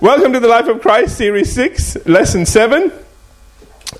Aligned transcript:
Welcome 0.00 0.32
to 0.34 0.38
the 0.38 0.46
Life 0.46 0.68
of 0.68 0.80
Christ, 0.80 1.16
Series 1.16 1.52
6, 1.54 2.06
Lesson 2.06 2.46
7. 2.46 2.92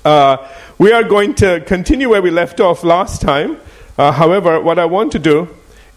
Uh, 0.05 0.47
we 0.77 0.93
are 0.93 1.03
going 1.03 1.35
to 1.35 1.59
continue 1.67 2.07
where 2.07 2.21
we 2.21 2.31
left 2.31 2.61
off 2.61 2.85
last 2.85 3.21
time. 3.21 3.59
Uh, 3.97 4.13
however, 4.13 4.61
what 4.61 4.79
I 4.79 4.85
want 4.85 5.11
to 5.11 5.19
do 5.19 5.49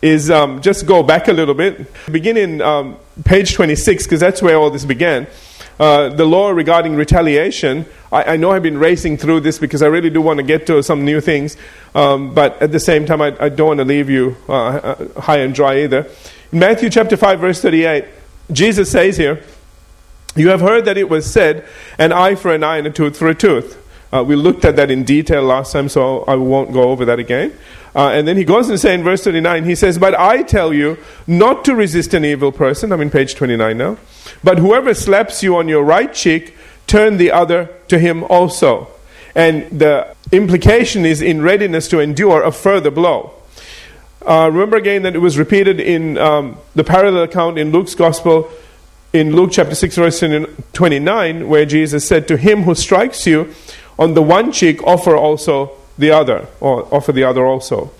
is 0.03 0.29
um, 0.29 0.61
just 0.61 0.87
go 0.87 1.05
back 1.05 1.29
a 1.29 1.33
little 1.33 1.55
bit. 1.55 1.87
Begin 2.11 2.37
in 2.37 2.61
um, 2.61 2.97
page 3.25 3.55
26, 3.55 4.03
because 4.03 4.19
that's 4.19 4.43
where 4.43 4.57
all 4.57 4.71
this 4.71 4.85
began. 4.85 5.29
Uh, 5.79 6.09
the 6.09 6.25
law 6.25 6.51
regarding 6.51 6.97
retaliation. 6.97 7.87
I, 8.11 8.33
I, 8.33 8.37
know 8.37 8.51
I've 8.51 8.65
been 8.65 8.79
racing 8.79 9.19
through 9.19 9.43
this 9.43 9.61
because 9.61 9.83
I 9.83 9.87
really 9.87 10.11
do 10.11 10.21
want 10.21 10.39
to 10.39 10.43
get 10.43 10.67
to 10.67 10.83
some 10.83 11.05
new 11.05 11.21
things, 11.21 11.57
um, 11.95 12.35
but 12.35 12.61
at 12.61 12.73
the 12.73 12.81
same 12.81 13.07
time, 13.07 13.23
I, 13.23 13.37
I 13.39 13.49
don't 13.51 13.69
want 13.69 13.79
to 13.79 13.85
leave 13.85 14.11
you 14.11 14.37
uh, 14.49 14.53
uh, 14.53 15.21
high 15.21 15.39
and 15.39 15.55
dry 15.55 15.85
either. 15.85 16.09
In 16.51 16.59
Matthew 16.59 16.91
chapter 16.91 17.17
5, 17.17 17.39
verse 17.39 17.63
38, 17.63 18.05
Jesus 18.51 18.91
says 18.91 19.17
here, 19.17 19.45
You 20.35 20.49
have 20.49 20.61
heard 20.61 20.87
that 20.87 20.97
it 20.97 21.11
was 21.11 21.31
said, 21.31 21.67
an 21.99 22.13
eye 22.13 22.35
for 22.35 22.55
an 22.55 22.65
eye 22.65 22.79
and 22.79 22.87
a 22.87 22.91
tooth 22.91 23.17
for 23.19 23.29
a 23.29 23.35
tooth. 23.35 23.79
Uh, 24.13 24.23
we 24.23 24.37
looked 24.37 24.65
at 24.65 24.77
that 24.77 24.91
in 24.91 25.05
detail 25.05 25.43
last 25.43 25.73
time, 25.73 25.89
so 25.89 26.23
I 26.25 26.37
won't 26.37 26.73
go 26.73 26.91
over 26.91 27.05
that 27.07 27.19
again. 27.19 27.57
Uh, 27.95 28.09
and 28.09 28.27
then 28.27 28.39
he 28.39 28.45
goes 28.45 28.71
and 28.71 28.81
says 28.81 28.95
in 28.95 29.05
verse 29.05 29.25
39, 29.25 29.65
he 29.65 29.75
says, 29.75 29.99
But 29.99 30.19
I 30.19 30.43
tell 30.43 30.73
you 30.73 30.99
not 31.27 31.65
to 31.67 31.75
resist 31.75 32.15
an 32.15 32.25
evil 32.25 32.53
person. 32.53 32.93
I'm 32.93 33.01
in 33.03 33.11
page 33.11 33.35
29 33.35 33.77
now. 33.77 33.99
But 34.43 34.59
whoever 34.59 34.95
slaps 34.95 35.43
you 35.43 35.57
on 35.57 35.69
your 35.69 35.83
right 35.83 36.13
cheek, 36.13 36.55
turn 36.87 37.19
the 37.19 37.31
other 37.31 37.71
to 37.89 37.99
him 37.99 38.25
also. 38.25 38.89
And 39.35 39.65
the 39.71 40.15
implication 40.31 41.05
is 41.05 41.21
in 41.21 41.43
readiness 41.43 41.89
to 41.89 42.01
endure 42.01 42.43
a 42.43 42.53
further 42.53 42.91
blow. 42.91 43.35
Uh, 44.27 44.49
remember 44.53 44.77
again 44.77 45.03
that 45.03 45.15
it 45.15 45.19
was 45.19 45.37
repeated 45.37 45.81
in 45.81 46.17
um, 46.17 46.57
the 46.75 46.85
parallel 46.85 47.25
account 47.25 47.59
in 47.59 47.73
Luke's 47.73 47.95
Gospel, 47.95 48.51
in 49.13 49.37
Luke 49.37 49.51
chapter 49.53 49.75
6, 49.75 49.97
verse 49.97 50.21
29, 50.73 51.49
where 51.49 51.67
Jesus 51.67 52.07
said, 52.07 52.27
To 52.29 52.37
him 52.37 52.63
who 52.63 52.75
strikes 52.75 53.27
you 53.27 53.55
on 53.99 54.15
the 54.15 54.23
one 54.23 54.53
cheek, 54.53 54.83
offer 54.85 55.17
also 55.17 55.73
the 55.99 56.11
other, 56.11 56.47
or 56.61 56.93
offer 56.95 57.13
the 57.13 57.25
other 57.25 57.47
also. 57.47 57.91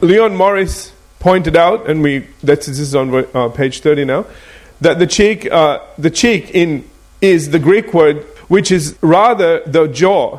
Leon 0.00 0.36
Morris 0.36 0.92
pointed 1.18 1.56
out, 1.56 1.88
and 1.88 2.02
we 2.02 2.26
that's 2.42 2.66
this 2.66 2.78
is 2.78 2.94
on 2.94 3.26
uh, 3.34 3.48
page 3.48 3.80
30 3.80 4.04
now, 4.04 4.26
that 4.80 4.98
the 4.98 5.06
cheek, 5.06 5.50
uh, 5.50 5.80
the 5.96 6.10
cheek 6.10 6.50
in 6.50 6.88
is 7.22 7.50
the 7.50 7.58
Greek 7.58 7.94
word 7.94 8.22
which 8.48 8.70
is 8.70 8.96
rather 9.00 9.60
the 9.64 9.88
jaw. 9.88 10.38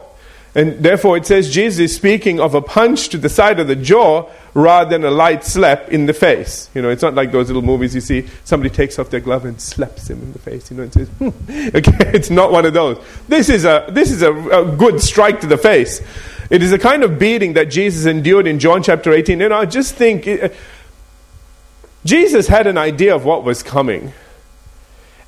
And 0.55 0.83
therefore, 0.83 1.17
it 1.17 1.25
says 1.25 1.51
Jesus 1.51 1.91
is 1.91 1.95
speaking 1.95 2.39
of 2.39 2.55
a 2.55 2.61
punch 2.61 3.09
to 3.09 3.17
the 3.17 3.29
side 3.29 3.59
of 3.59 3.67
the 3.67 3.75
jaw 3.75 4.29
rather 4.57 4.89
than 4.89 5.03
a 5.03 5.11
light 5.11 5.43
slap 5.43 5.89
in 5.89 6.07
the 6.07 6.13
face. 6.13 6.67
You 6.73 6.81
know, 6.81 6.89
it's 6.89 7.03
not 7.03 7.13
like 7.13 7.31
those 7.31 7.45
little 7.45 7.61
movies 7.61 7.93
you 7.93 8.01
see 8.01 8.27
somebody 8.43 8.71
takes 8.71 8.97
off 8.97 9.11
their 9.11 9.19
glove 9.19 9.45
and 9.45 9.61
slaps 9.61 10.09
him 10.09 10.19
in 10.19 10.33
the 10.33 10.39
face. 10.39 10.71
You 10.71 10.77
know, 10.77 10.83
and 10.83 10.93
says, 10.93 11.07
hmm. 11.09 11.27
okay, 11.75 12.11
it's 12.11 12.31
not 12.31 12.51
one 12.51 12.65
of 12.65 12.73
those. 12.73 12.97
This 13.27 13.49
is 13.49 13.65
a 13.65 13.85
this 13.89 14.09
is 14.09 14.23
a, 14.23 14.33
a 14.33 14.75
good 14.75 14.99
strike 14.99 15.41
to 15.41 15.47
the 15.47 15.59
face. 15.59 16.01
It 16.49 16.63
is 16.63 16.71
a 16.71 16.79
kind 16.79 17.03
of 17.03 17.19
beating 17.19 17.53
that 17.53 17.65
Jesus 17.65 18.07
endured 18.07 18.47
in 18.47 18.57
John 18.57 18.81
chapter 18.81 19.13
18. 19.13 19.43
And 19.43 19.53
I 19.53 19.65
just 19.65 19.93
think 19.93 20.25
it, 20.25 20.55
Jesus 22.03 22.47
had 22.47 22.65
an 22.65 22.79
idea 22.79 23.15
of 23.15 23.25
what 23.25 23.43
was 23.43 23.61
coming. 23.61 24.11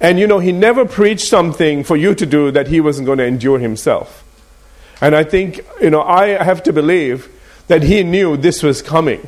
And 0.01 0.19
you 0.19 0.25
know, 0.25 0.39
he 0.39 0.51
never 0.51 0.85
preached 0.85 1.27
something 1.27 1.83
for 1.83 1.95
you 1.95 2.15
to 2.15 2.25
do 2.25 2.49
that 2.49 2.67
he 2.69 2.81
wasn't 2.81 3.05
going 3.05 3.19
to 3.19 3.25
endure 3.25 3.59
himself. 3.59 4.23
And 5.01 5.15
I 5.15 5.23
think, 5.23 5.61
you 5.79 5.91
know, 5.91 6.01
I 6.01 6.43
have 6.43 6.63
to 6.63 6.73
believe 6.73 7.29
that 7.69 7.83
he 7.83 8.03
knew 8.03 8.35
this 8.35 8.61
was 8.61 8.81
coming 8.81 9.25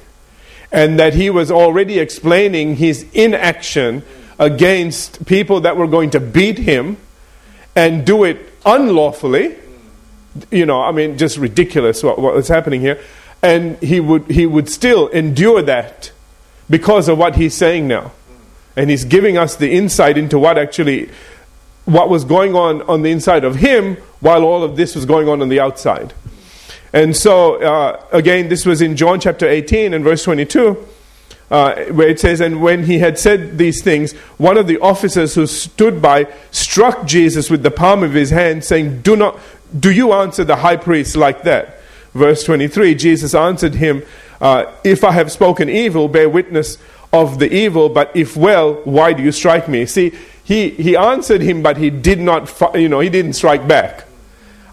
and 0.72 1.00
that 1.00 1.14
he 1.14 1.30
was 1.30 1.52
already 1.52 2.00
explaining 2.00 2.76
his 2.76 3.06
inaction 3.14 4.04
against 4.40 5.26
people 5.26 5.62
that 5.62 5.78
were 5.78 5.88
going 5.88 6.10
to 6.10 6.20
beat 6.20 6.58
him 6.58 6.98
and 7.76 8.06
do 8.06 8.24
it 8.24 8.52
unlawfully. 8.66 9.56
You 10.50 10.66
know, 10.66 10.82
I 10.82 10.92
mean, 10.92 11.18
just 11.18 11.38
ridiculous 11.38 12.04
what, 12.04 12.20
what 12.20 12.34
was 12.34 12.48
happening 12.48 12.82
here. 12.82 13.00
And 13.44 13.78
he 13.78 14.00
would, 14.00 14.30
he 14.30 14.46
would 14.46 14.70
still 14.70 15.08
endure 15.10 15.62
that 15.62 16.12
because 16.70 17.08
of 17.08 17.18
what 17.18 17.36
he's 17.36 17.54
saying 17.54 17.88
now. 17.88 18.12
And 18.76 18.90
he's 18.90 19.06
giving 19.06 19.38
us 19.38 19.56
the 19.56 19.72
insight 19.72 20.18
into 20.18 20.40
what 20.40 20.58
actually 20.58 21.10
what 21.86 22.10
was 22.10 22.24
going 22.24 22.56
on 22.56 22.82
on 22.84 23.02
the 23.02 23.12
inside 23.12 23.44
of 23.44 23.56
him 23.58 23.98
while 24.20 24.44
all 24.44 24.64
of 24.64 24.78
this 24.78 24.96
was 24.96 25.06
going 25.06 25.28
on 25.28 25.42
on 25.42 25.50
the 25.50 25.60
outside. 25.60 26.14
And 26.94 27.16
so, 27.16 27.62
uh, 27.62 28.06
again, 28.12 28.50
this 28.50 28.66
was 28.66 28.82
in 28.82 28.98
John 28.98 29.20
chapter 29.20 29.48
18 29.48 29.94
and 29.94 30.04
verse 30.04 30.24
22, 30.24 30.88
uh, 31.50 31.76
where 31.86 32.08
it 32.08 32.20
says, 32.20 32.42
And 32.42 32.62
when 32.62 32.84
he 32.84 33.00
had 33.00 33.18
said 33.18 33.58
these 33.58 33.82
things, 33.82 34.14
one 34.38 34.58
of 34.58 34.68
the 34.68 34.80
officers 34.80 35.36
who 35.36 35.48
stood 35.48 36.02
by 36.02 36.28
struck 36.52 37.06
Jesus 37.06 37.50
with 37.50 37.64
the 37.64 37.72
palm 37.72 38.04
of 38.04 38.14
his 38.14 38.30
hand, 38.30 38.64
saying, 38.64 39.02
Do, 39.02 39.16
not, 39.16 39.40
do 39.78 39.92
you 39.92 40.12
answer 40.14 40.44
the 40.44 40.58
high 40.58 40.78
priest 40.78 41.16
like 41.16 41.44
that? 41.44 41.78
Verse 42.14 42.44
23 42.44 42.96
Jesus 42.96 43.34
answered 43.34 43.76
him, 43.76 44.04
uh, 44.42 44.66
If 44.84 45.04
I 45.04 45.12
have 45.12 45.32
spoken 45.32 45.70
evil, 45.70 46.10
bear 46.10 46.30
witness 46.30 46.78
of 47.14 47.40
the 47.40 47.54
evil, 47.54 47.88
but 47.90 48.16
if 48.16 48.36
well, 48.36 48.74
why 48.84 49.14
do 49.14 49.24
you 49.24 49.32
strike 49.32 49.70
me? 49.70 49.86
See, 49.86 50.14
he, 50.44 50.72
he 50.72 50.98
answered 50.98 51.42
him, 51.42 51.62
but 51.62 51.78
he 51.78 51.90
did 51.90 52.20
not, 52.20 52.52
you 52.74 52.90
know, 52.90 53.00
he 53.00 53.10
didn't 53.10 53.34
strike 53.34 53.68
back. 53.68 54.06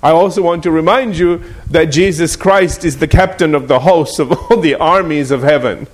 I 0.03 0.11
also 0.11 0.43
want 0.43 0.63
to 0.63 0.71
remind 0.71 1.17
you 1.17 1.43
that 1.71 1.87
Jesus 1.87 2.37
Christ 2.37 2.85
is 2.85 2.99
the 2.99 3.09
captain 3.09 3.55
of 3.55 3.69
the 3.69 3.81
hosts 3.81 4.19
of 4.19 4.33
all 4.51 4.61
the 4.61 4.77
armies 4.77 5.31
of 5.31 5.43
heaven. 5.43 5.87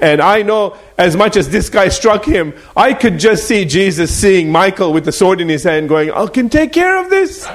And 0.00 0.22
I 0.22 0.42
know 0.42 0.76
as 0.96 1.14
much 1.14 1.36
as 1.36 1.50
this 1.50 1.68
guy 1.68 1.88
struck 1.88 2.24
him, 2.24 2.54
I 2.74 2.94
could 2.94 3.18
just 3.18 3.46
see 3.46 3.66
Jesus 3.66 4.14
seeing 4.14 4.50
Michael 4.50 4.92
with 4.94 5.04
the 5.04 5.12
sword 5.12 5.40
in 5.40 5.48
his 5.48 5.64
hand 5.64 5.90
going, 5.90 6.10
I 6.10 6.26
can 6.26 6.48
take 6.48 6.72
care 6.72 6.98
of 6.98 7.10
this. 7.10 7.46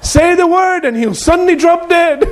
Say 0.00 0.34
the 0.34 0.46
word, 0.46 0.84
and 0.84 0.96
he'll 0.96 1.14
suddenly 1.14 1.54
drop 1.54 1.88
dead. 1.88 2.24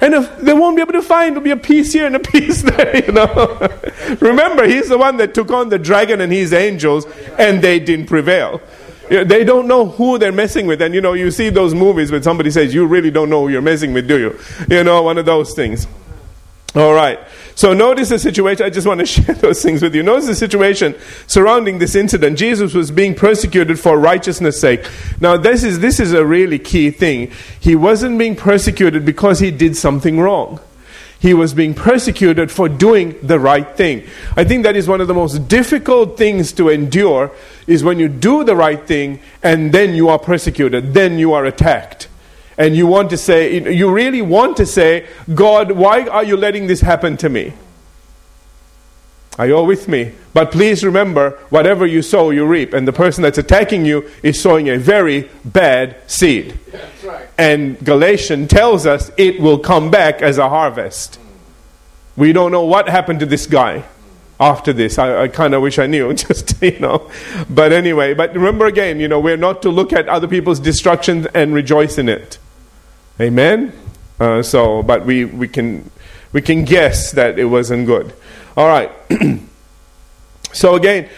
And 0.00 0.14
if 0.14 0.38
they 0.38 0.54
won't 0.54 0.76
be 0.76 0.82
able 0.82 0.92
to 0.92 1.02
find, 1.02 1.32
there'll 1.32 1.44
be 1.44 1.50
a 1.50 1.56
piece 1.56 1.92
here 1.92 2.06
and 2.06 2.16
a 2.16 2.20
piece 2.32 2.62
there, 2.62 3.04
you 3.04 3.12
know. 3.12 3.68
Remember, 4.20 4.66
he's 4.66 4.88
the 4.88 4.96
one 4.96 5.16
that 5.16 5.34
took 5.34 5.50
on 5.50 5.68
the 5.68 5.78
dragon 5.78 6.20
and 6.20 6.32
his 6.32 6.52
angels, 6.52 7.04
and 7.36 7.60
they 7.60 7.80
didn't 7.80 8.06
prevail. 8.06 8.60
They 9.08 9.44
don't 9.44 9.66
know 9.66 9.86
who 9.86 10.18
they're 10.18 10.32
messing 10.32 10.66
with. 10.66 10.82
And 10.82 10.94
you 10.94 11.00
know, 11.00 11.14
you 11.14 11.30
see 11.30 11.50
those 11.50 11.74
movies 11.74 12.10
when 12.10 12.22
somebody 12.22 12.50
says, 12.50 12.74
You 12.74 12.86
really 12.86 13.10
don't 13.10 13.30
know 13.30 13.42
who 13.42 13.48
you're 13.48 13.62
messing 13.62 13.92
with, 13.92 14.06
do 14.06 14.18
you? 14.18 14.38
You 14.68 14.84
know, 14.84 15.02
one 15.02 15.18
of 15.18 15.26
those 15.26 15.54
things. 15.54 15.86
All 16.74 16.92
right. 16.92 17.18
So 17.54 17.72
notice 17.72 18.10
the 18.10 18.18
situation. 18.18 18.64
I 18.64 18.70
just 18.70 18.86
want 18.86 19.00
to 19.00 19.06
share 19.06 19.34
those 19.34 19.62
things 19.62 19.82
with 19.82 19.94
you. 19.94 20.02
Notice 20.02 20.26
the 20.26 20.34
situation 20.34 20.94
surrounding 21.26 21.78
this 21.78 21.94
incident. 21.94 22.38
Jesus 22.38 22.74
was 22.74 22.90
being 22.90 23.14
persecuted 23.14 23.80
for 23.80 23.98
righteousness' 23.98 24.60
sake. 24.60 24.88
Now, 25.20 25.36
this 25.36 25.64
is, 25.64 25.80
this 25.80 25.98
is 25.98 26.12
a 26.12 26.24
really 26.24 26.58
key 26.58 26.90
thing. 26.90 27.32
He 27.58 27.74
wasn't 27.74 28.18
being 28.18 28.36
persecuted 28.36 29.04
because 29.04 29.40
he 29.40 29.50
did 29.50 29.76
something 29.76 30.20
wrong. 30.20 30.60
He 31.20 31.34
was 31.34 31.52
being 31.52 31.74
persecuted 31.74 32.52
for 32.52 32.68
doing 32.68 33.16
the 33.22 33.40
right 33.40 33.76
thing. 33.76 34.04
I 34.36 34.44
think 34.44 34.62
that 34.62 34.76
is 34.76 34.86
one 34.86 35.00
of 35.00 35.08
the 35.08 35.14
most 35.14 35.48
difficult 35.48 36.16
things 36.16 36.52
to 36.52 36.68
endure 36.68 37.32
is 37.66 37.82
when 37.82 37.98
you 37.98 38.08
do 38.08 38.44
the 38.44 38.54
right 38.54 38.86
thing 38.86 39.20
and 39.42 39.72
then 39.72 39.94
you 39.94 40.08
are 40.08 40.18
persecuted, 40.18 40.94
then 40.94 41.18
you 41.18 41.32
are 41.32 41.44
attacked 41.44 42.08
and 42.56 42.76
you 42.76 42.86
want 42.86 43.10
to 43.10 43.16
say, 43.16 43.72
you 43.72 43.90
really 43.90 44.20
want 44.20 44.56
to 44.58 44.66
say, 44.66 45.06
God, 45.32 45.72
why 45.72 46.06
are 46.06 46.24
you 46.24 46.36
letting 46.36 46.66
this 46.66 46.80
happen 46.80 47.16
to 47.18 47.28
me? 47.28 47.52
Are 49.38 49.46
you 49.46 49.54
all 49.54 49.66
with 49.66 49.86
me? 49.86 50.12
But 50.34 50.50
please 50.50 50.84
remember, 50.84 51.38
whatever 51.48 51.86
you 51.86 52.02
sow, 52.02 52.30
you 52.30 52.44
reap. 52.44 52.74
And 52.74 52.88
the 52.88 52.92
person 52.92 53.22
that's 53.22 53.38
attacking 53.38 53.84
you 53.84 54.10
is 54.22 54.40
sowing 54.40 54.68
a 54.68 54.78
very 54.78 55.30
bad 55.44 55.96
seed. 56.08 56.58
Right. 57.04 57.28
And 57.38 57.78
Galatians 57.84 58.48
tells 58.50 58.84
us 58.84 59.12
it 59.16 59.40
will 59.40 59.60
come 59.60 59.92
back 59.92 60.22
as 60.22 60.38
a 60.38 60.48
harvest. 60.48 61.20
We 62.16 62.32
don't 62.32 62.50
know 62.50 62.64
what 62.64 62.88
happened 62.88 63.20
to 63.20 63.26
this 63.26 63.46
guy 63.46 63.84
after 64.40 64.72
this. 64.72 64.98
I, 64.98 65.22
I 65.22 65.28
kind 65.28 65.54
of 65.54 65.62
wish 65.62 65.78
I 65.78 65.86
knew, 65.86 66.12
just, 66.14 66.60
you 66.60 66.78
know. 66.80 67.08
But 67.48 67.72
anyway, 67.72 68.14
but 68.14 68.34
remember 68.34 68.66
again, 68.66 68.98
you 68.98 69.06
know, 69.06 69.20
we're 69.20 69.36
not 69.36 69.62
to 69.62 69.70
look 69.70 69.92
at 69.92 70.08
other 70.08 70.26
people's 70.26 70.58
destruction 70.58 71.28
and 71.32 71.54
rejoice 71.54 71.96
in 71.96 72.08
it. 72.08 72.38
Amen? 73.20 73.72
Uh, 74.18 74.42
so, 74.42 74.82
but 74.82 75.06
we, 75.06 75.24
we, 75.24 75.46
can, 75.46 75.88
we 76.32 76.42
can 76.42 76.64
guess 76.64 77.12
that 77.12 77.38
it 77.38 77.44
wasn't 77.44 77.86
good. 77.86 78.12
All 78.58 78.66
right. 78.66 78.90
so 80.52 80.74
again, 80.74 81.08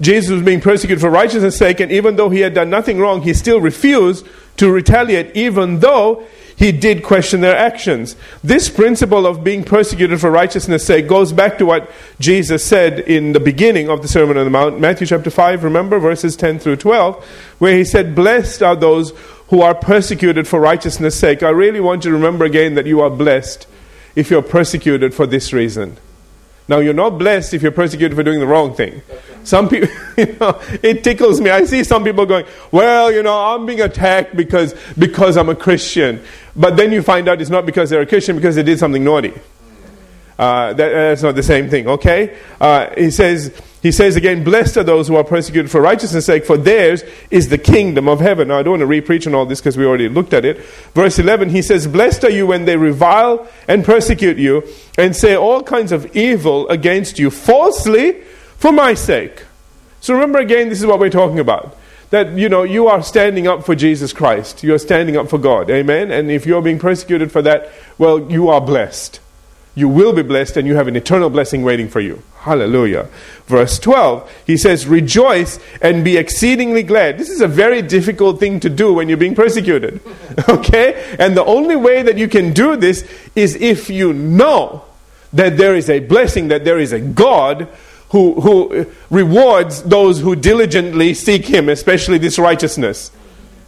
Jesus 0.00 0.30
was 0.30 0.42
being 0.42 0.60
persecuted 0.60 1.00
for 1.00 1.10
righteousness' 1.10 1.56
sake, 1.56 1.80
and 1.80 1.90
even 1.90 2.14
though 2.14 2.30
he 2.30 2.40
had 2.40 2.54
done 2.54 2.70
nothing 2.70 3.00
wrong, 3.00 3.22
he 3.22 3.34
still 3.34 3.60
refused 3.60 4.24
to 4.58 4.70
retaliate, 4.70 5.34
even 5.34 5.80
though 5.80 6.24
he 6.54 6.70
did 6.70 7.02
question 7.02 7.40
their 7.40 7.56
actions. 7.56 8.14
This 8.44 8.70
principle 8.70 9.26
of 9.26 9.42
being 9.42 9.64
persecuted 9.64 10.20
for 10.20 10.30
righteousness' 10.30 10.86
sake 10.86 11.08
goes 11.08 11.32
back 11.32 11.58
to 11.58 11.66
what 11.66 11.90
Jesus 12.20 12.64
said 12.64 13.00
in 13.00 13.32
the 13.32 13.40
beginning 13.40 13.90
of 13.90 14.00
the 14.00 14.06
Sermon 14.08 14.36
on 14.36 14.44
the 14.44 14.50
Mount, 14.50 14.78
Matthew 14.78 15.08
chapter 15.08 15.28
5, 15.28 15.64
remember, 15.64 15.98
verses 15.98 16.36
10 16.36 16.60
through 16.60 16.76
12, 16.76 17.24
where 17.58 17.76
he 17.76 17.84
said, 17.84 18.14
Blessed 18.14 18.62
are 18.62 18.76
those 18.76 19.12
who 19.48 19.60
are 19.60 19.74
persecuted 19.74 20.46
for 20.46 20.60
righteousness' 20.60 21.18
sake. 21.18 21.42
I 21.42 21.50
really 21.50 21.80
want 21.80 22.04
you 22.04 22.12
to 22.12 22.16
remember 22.16 22.44
again 22.44 22.74
that 22.76 22.86
you 22.86 23.00
are 23.00 23.10
blessed 23.10 23.66
if 24.14 24.30
you're 24.30 24.40
persecuted 24.40 25.14
for 25.14 25.26
this 25.26 25.52
reason. 25.52 25.96
Now, 26.68 26.78
you're 26.78 26.94
not 26.94 27.18
blessed 27.18 27.54
if 27.54 27.62
you're 27.62 27.70
persecuted 27.70 28.16
for 28.16 28.24
doing 28.24 28.40
the 28.40 28.46
wrong 28.46 28.74
thing. 28.74 29.02
Some 29.44 29.68
people, 29.68 29.88
you 30.16 30.36
know, 30.40 30.60
it 30.82 31.04
tickles 31.04 31.40
me. 31.40 31.50
I 31.50 31.64
see 31.64 31.84
some 31.84 32.02
people 32.02 32.26
going, 32.26 32.44
well, 32.72 33.12
you 33.12 33.22
know, 33.22 33.38
I'm 33.38 33.66
being 33.66 33.80
attacked 33.80 34.36
because, 34.36 34.74
because 34.98 35.36
I'm 35.36 35.48
a 35.48 35.54
Christian. 35.54 36.20
But 36.56 36.76
then 36.76 36.90
you 36.90 37.02
find 37.02 37.28
out 37.28 37.40
it's 37.40 37.50
not 37.50 37.66
because 37.66 37.90
they're 37.90 38.02
a 38.02 38.06
Christian, 38.06 38.34
because 38.34 38.56
they 38.56 38.64
did 38.64 38.78
something 38.78 39.04
naughty. 39.04 39.32
Uh, 40.38 40.72
that, 40.74 40.90
that's 40.90 41.22
not 41.22 41.34
the 41.34 41.42
same 41.42 41.70
thing, 41.70 41.88
okay? 41.88 42.36
Uh, 42.60 42.90
he 42.96 43.10
says, 43.10 43.58
he 43.82 43.92
says 43.92 44.16
again, 44.16 44.44
Blessed 44.44 44.76
are 44.76 44.82
those 44.82 45.08
who 45.08 45.16
are 45.16 45.24
persecuted 45.24 45.70
for 45.70 45.80
righteousness' 45.80 46.26
sake, 46.26 46.44
for 46.44 46.56
theirs 46.56 47.04
is 47.30 47.48
the 47.48 47.56
kingdom 47.56 48.08
of 48.08 48.20
heaven. 48.20 48.48
Now, 48.48 48.58
I 48.58 48.62
don't 48.62 48.72
want 48.72 48.80
to 48.80 48.86
re-preach 48.86 49.26
on 49.26 49.34
all 49.34 49.46
this 49.46 49.60
because 49.60 49.76
we 49.76 49.86
already 49.86 50.08
looked 50.08 50.34
at 50.34 50.44
it. 50.44 50.58
Verse 50.92 51.18
11, 51.18 51.50
he 51.50 51.62
says, 51.62 51.86
Blessed 51.86 52.24
are 52.24 52.30
you 52.30 52.46
when 52.46 52.64
they 52.64 52.76
revile 52.76 53.48
and 53.68 53.84
persecute 53.84 54.36
you 54.36 54.62
and 54.98 55.14
say 55.14 55.36
all 55.36 55.62
kinds 55.62 55.92
of 55.92 56.16
evil 56.16 56.68
against 56.68 57.18
you 57.18 57.30
falsely 57.30 58.20
for 58.58 58.72
my 58.72 58.94
sake. 58.94 59.44
So 60.00 60.14
remember 60.14 60.38
again, 60.38 60.68
this 60.68 60.80
is 60.80 60.86
what 60.86 61.00
we're 61.00 61.08
talking 61.08 61.38
about. 61.38 61.76
That, 62.10 62.32
you 62.32 62.48
know, 62.48 62.62
you 62.62 62.88
are 62.88 63.02
standing 63.02 63.48
up 63.48 63.64
for 63.64 63.74
Jesus 63.74 64.12
Christ. 64.12 64.62
You're 64.62 64.78
standing 64.78 65.16
up 65.16 65.28
for 65.28 65.38
God. 65.38 65.70
Amen? 65.70 66.12
And 66.12 66.30
if 66.30 66.46
you're 66.46 66.62
being 66.62 66.78
persecuted 66.78 67.32
for 67.32 67.42
that, 67.42 67.72
well, 67.98 68.30
you 68.30 68.48
are 68.48 68.60
blessed. 68.60 69.20
You 69.76 69.90
will 69.90 70.14
be 70.14 70.22
blessed 70.22 70.56
and 70.56 70.66
you 70.66 70.74
have 70.74 70.88
an 70.88 70.96
eternal 70.96 71.28
blessing 71.28 71.62
waiting 71.62 71.88
for 71.88 72.00
you. 72.00 72.22
Hallelujah. 72.38 73.08
Verse 73.46 73.78
12, 73.78 74.42
he 74.46 74.56
says, 74.56 74.86
Rejoice 74.86 75.60
and 75.82 76.02
be 76.02 76.16
exceedingly 76.16 76.82
glad. 76.82 77.18
This 77.18 77.28
is 77.28 77.42
a 77.42 77.46
very 77.46 77.82
difficult 77.82 78.40
thing 78.40 78.58
to 78.60 78.70
do 78.70 78.94
when 78.94 79.08
you're 79.08 79.18
being 79.18 79.34
persecuted. 79.34 80.00
okay? 80.48 81.14
And 81.18 81.36
the 81.36 81.44
only 81.44 81.76
way 81.76 82.00
that 82.02 82.16
you 82.16 82.26
can 82.26 82.54
do 82.54 82.76
this 82.76 83.06
is 83.34 83.54
if 83.56 83.90
you 83.90 84.14
know 84.14 84.82
that 85.34 85.58
there 85.58 85.76
is 85.76 85.90
a 85.90 85.98
blessing, 86.00 86.48
that 86.48 86.64
there 86.64 86.78
is 86.78 86.92
a 86.92 87.00
God 87.00 87.68
who, 88.10 88.40
who 88.40 88.80
uh, 88.80 88.84
rewards 89.10 89.82
those 89.82 90.20
who 90.20 90.36
diligently 90.36 91.12
seek 91.12 91.46
Him, 91.46 91.68
especially 91.68 92.16
this 92.16 92.38
righteousness. 92.38 93.10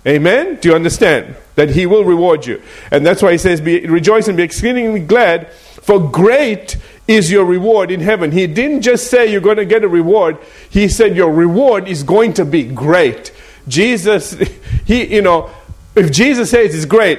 Amen? 0.07 0.57
Do 0.57 0.71
you 0.71 0.75
understand? 0.75 1.37
That 1.57 1.71
He 1.71 1.85
will 1.85 2.05
reward 2.05 2.47
you. 2.47 2.63
And 2.91 3.05
that's 3.05 3.21
why 3.21 3.33
He 3.33 3.39
says, 3.39 3.61
be, 3.61 3.87
Rejoice 3.87 4.29
and 4.29 4.37
be 4.37 4.43
exceedingly 4.43 5.01
glad, 5.01 5.49
for 5.89 5.99
great 5.99 6.77
is 7.07 7.31
your 7.31 7.47
reward 7.47 7.91
in 7.91 8.01
heaven. 8.01 8.31
He 8.31 8.47
didn't 8.47 8.83
just 8.83 9.11
say 9.11 9.33
you're 9.33 9.41
going 9.41 9.57
to 9.57 9.65
get 9.65 9.85
a 9.85 9.89
reward, 9.89 10.37
He 10.69 10.87
said 10.87 11.17
your 11.17 11.33
reward 11.33 11.89
is 11.89 12.03
going 12.03 12.35
to 12.35 12.45
be 12.45 12.65
great. 12.65 13.33
Jesus, 13.67 14.33
He, 14.85 15.15
you 15.15 15.23
know, 15.23 15.49
if 15.97 16.13
Jesus 16.13 16.51
says 16.51 16.75
it's 16.75 16.85
great, 16.85 17.19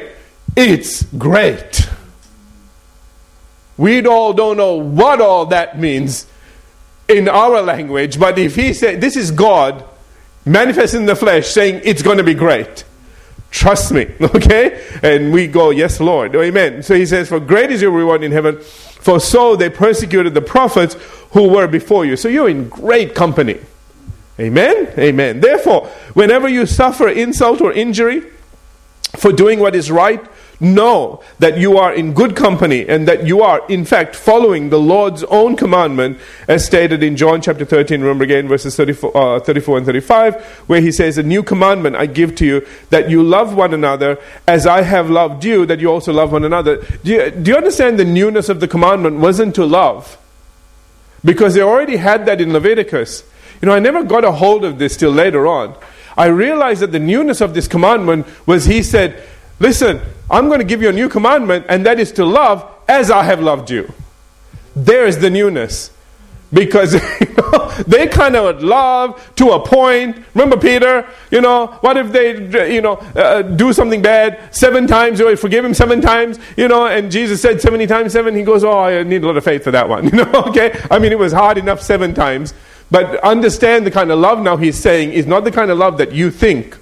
it's 0.56 1.02
great. 1.18 1.90
We 3.76 4.06
all 4.06 4.34
don't 4.34 4.58
know 4.58 4.76
what 4.76 5.20
all 5.20 5.48
that 5.48 5.80
means 5.80 6.28
in 7.08 7.28
our 7.28 7.64
language, 7.64 8.20
but 8.20 8.38
if 8.38 8.54
he 8.54 8.76
said, 8.76 9.02
This 9.02 9.16
is 9.16 9.32
God 9.32 9.84
manifest 10.46 10.94
in 10.94 11.08
the 11.08 11.16
flesh 11.16 11.48
saying 11.48 11.82
it's 11.86 12.04
going 12.04 12.20
to 12.20 12.24
be 12.24 12.36
great. 12.36 12.84
Trust 13.52 13.92
me, 13.92 14.12
okay? 14.22 14.86
And 15.02 15.34
we 15.34 15.48
go, 15.48 15.70
Yes, 15.72 16.00
Lord. 16.00 16.36
Amen. 16.36 16.84
So 16.84 16.96
he 16.96 17.06
says, 17.06 17.30
For 17.30 17.40
great 17.40 17.72
is 17.72 17.82
your 17.82 17.92
reward 17.92 18.24
in 18.24 18.32
heaven, 18.32 18.60
for 18.60 19.20
so 19.20 19.56
they 19.56 19.70
persecuted 19.70 20.34
the 20.34 20.42
prophets 20.42 20.96
who 21.32 21.50
were 21.50 21.68
before 21.68 22.06
you. 22.06 22.16
So 22.16 22.28
you're 22.28 22.50
in 22.50 22.70
great 22.70 23.16
company. 23.16 23.60
Amen? 24.40 24.94
Amen. 24.98 25.42
Therefore, 25.42 25.88
whenever 26.14 26.48
you 26.48 26.66
suffer 26.66 27.10
insult 27.10 27.60
or 27.60 27.74
injury 27.74 28.24
for 29.18 29.34
doing 29.34 29.60
what 29.60 29.76
is 29.76 29.92
right, 29.92 30.24
know 30.60 31.22
that 31.40 31.58
you 31.58 31.78
are 31.78 31.94
in 31.94 32.14
good 32.14 32.36
company 32.36 32.88
and 32.88 33.08
that 33.08 33.26
you 33.26 33.42
are, 33.42 33.66
in 33.68 33.86
fact, 33.86 34.16
following 34.16 34.70
the 34.70 34.80
Lord's 34.80 35.24
own 35.26 35.56
commandment 35.56 36.20
as 36.48 36.66
stated 36.66 37.02
in 37.02 37.16
John 37.16 37.42
chapter 37.42 37.66
13. 37.66 38.02
Remember 38.02 38.24
again, 38.24 38.48
verses 38.48 38.76
34, 38.76 39.18
uh, 39.18 39.40
34 39.40 39.78
and 39.78 39.86
35, 39.86 40.44
where 40.68 40.82
he 40.82 40.92
says, 40.92 41.18
A 41.18 41.24
new 41.24 41.44
commandment 41.44 41.96
I 41.96 42.06
give 42.06 42.36
to 42.36 42.46
you, 42.46 42.68
that 42.90 43.10
you 43.10 43.24
love 43.24 43.56
one 43.56 43.74
another 43.74 44.20
as 44.48 44.68
I 44.68 44.82
have 44.82 45.10
loved 45.10 45.46
you, 45.46 45.66
that 45.66 45.80
you 45.80 45.90
also 45.90 46.12
love 46.12 46.32
one 46.32 46.44
another. 46.44 46.84
Do 47.04 47.12
you, 47.12 47.32
do 47.32 47.52
you 47.52 47.58
understand 47.58 48.00
the 48.00 48.06
newness 48.06 48.50
of 48.50 48.60
the 48.60 48.68
commandment 48.68 49.20
wasn't 49.20 49.56
to 49.56 49.66
love? 49.66 50.18
Because 51.24 51.54
they 51.54 51.62
already 51.62 51.98
had 51.98 52.26
that 52.26 52.42
in 52.42 52.54
Leviticus. 52.54 53.24
You 53.62 53.68
know, 53.68 53.74
I 53.74 53.80
never 53.80 54.04
got 54.04 54.24
a 54.24 54.32
hold 54.32 54.64
of 54.64 54.80
this 54.80 54.96
till 54.96 55.12
later 55.12 55.48
on. 55.48 55.76
I 56.18 56.28
realized 56.28 56.82
that 56.82 56.92
the 56.92 57.00
newness 57.00 57.42
of 57.42 57.54
this 57.54 57.68
commandment 57.68 58.26
was 58.46 58.66
he 58.66 58.84
said, 58.84 59.24
Listen, 59.60 60.02
I'm 60.32 60.48
going 60.48 60.60
to 60.60 60.66
give 60.66 60.82
you 60.82 60.90
a 60.90 60.94
new 60.94 61.10
commandment, 61.10 61.66
and 61.70 61.86
that 61.86 62.00
is 62.00 62.12
to 62.14 62.26
love 62.26 62.70
as 62.88 63.12
I 63.12 63.24
have 63.24 63.42
loved 63.42 63.70
you. 63.70 63.92
There 64.76 65.06
is 65.06 65.20
the 65.20 65.30
newness. 65.30 65.92
Because 66.52 66.94
you 67.22 67.34
know, 67.36 67.70
they 67.86 68.08
kind 68.08 68.36
of 68.36 68.64
love 68.64 69.36
to 69.36 69.52
a 69.52 69.64
point. 69.64 70.18
Remember 70.34 70.58
Peter? 70.58 71.08
You 71.30 71.42
know, 71.42 71.68
what 71.82 71.96
if 71.96 72.12
they, 72.12 72.74
you 72.74 72.82
know, 72.82 72.94
uh, 72.94 73.44
do 73.44 73.72
something 73.72 74.02
bad 74.02 74.56
seven 74.56 74.88
times? 74.88 75.20
You 75.20 75.36
forgive 75.36 75.64
him 75.64 75.76
seven 75.76 76.02
times, 76.02 76.40
you 76.58 76.68
know, 76.68 76.88
and 76.88 77.12
Jesus 77.12 77.40
said 77.40 77.62
70 77.62 77.86
times 77.86 78.14
seven. 78.14 78.36
He 78.36 78.42
goes, 78.42 78.64
Oh, 78.64 78.80
I 78.80 79.04
need 79.04 79.24
a 79.24 79.28
lot 79.28 79.38
of 79.38 79.44
faith 79.44 79.64
for 79.64 79.72
that 79.72 79.88
one. 79.88 80.06
You 80.10 80.26
know, 80.26 80.44
okay? 80.48 80.80
I 80.90 80.98
mean, 80.98 81.12
it 81.12 81.20
was 81.20 81.32
hard 81.32 81.60
enough 81.60 81.82
seven 81.84 82.16
times. 82.16 82.56
But 82.90 83.20
understand 83.24 83.86
the 83.86 83.92
kind 83.92 84.10
of 84.12 84.18
love 84.18 84.42
now 84.42 84.58
he's 84.58 84.76
saying 84.76 85.14
is 85.14 85.28
not 85.28 85.44
the 85.44 85.52
kind 85.52 85.70
of 85.70 85.78
love 85.78 86.00
that 86.00 86.14
you 86.14 86.32
think 86.32 86.80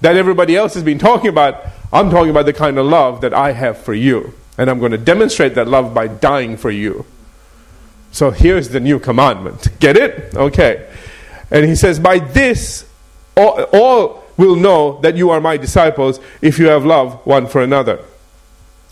that 0.00 0.16
everybody 0.16 0.56
else 0.56 0.74
has 0.74 0.82
been 0.82 0.98
talking 0.98 1.28
about. 1.28 1.64
I'm 1.92 2.10
talking 2.10 2.30
about 2.30 2.46
the 2.46 2.52
kind 2.52 2.78
of 2.78 2.86
love 2.86 3.20
that 3.20 3.32
I 3.32 3.52
have 3.52 3.78
for 3.78 3.94
you. 3.94 4.34
And 4.58 4.70
I'm 4.70 4.78
going 4.78 4.92
to 4.92 4.98
demonstrate 4.98 5.54
that 5.54 5.68
love 5.68 5.94
by 5.94 6.08
dying 6.08 6.56
for 6.56 6.70
you. 6.70 7.04
So 8.10 8.30
here's 8.30 8.70
the 8.70 8.80
new 8.80 8.98
commandment. 8.98 9.68
Get 9.80 9.96
it? 9.96 10.34
Okay. 10.34 10.88
And 11.50 11.64
he 11.66 11.74
says, 11.74 11.98
By 11.98 12.18
this, 12.18 12.88
all, 13.36 13.62
all 13.72 14.24
will 14.36 14.56
know 14.56 15.00
that 15.00 15.16
you 15.16 15.30
are 15.30 15.40
my 15.40 15.56
disciples 15.56 16.20
if 16.40 16.58
you 16.58 16.68
have 16.68 16.84
love 16.84 17.24
one 17.26 17.46
for 17.46 17.62
another. 17.62 18.02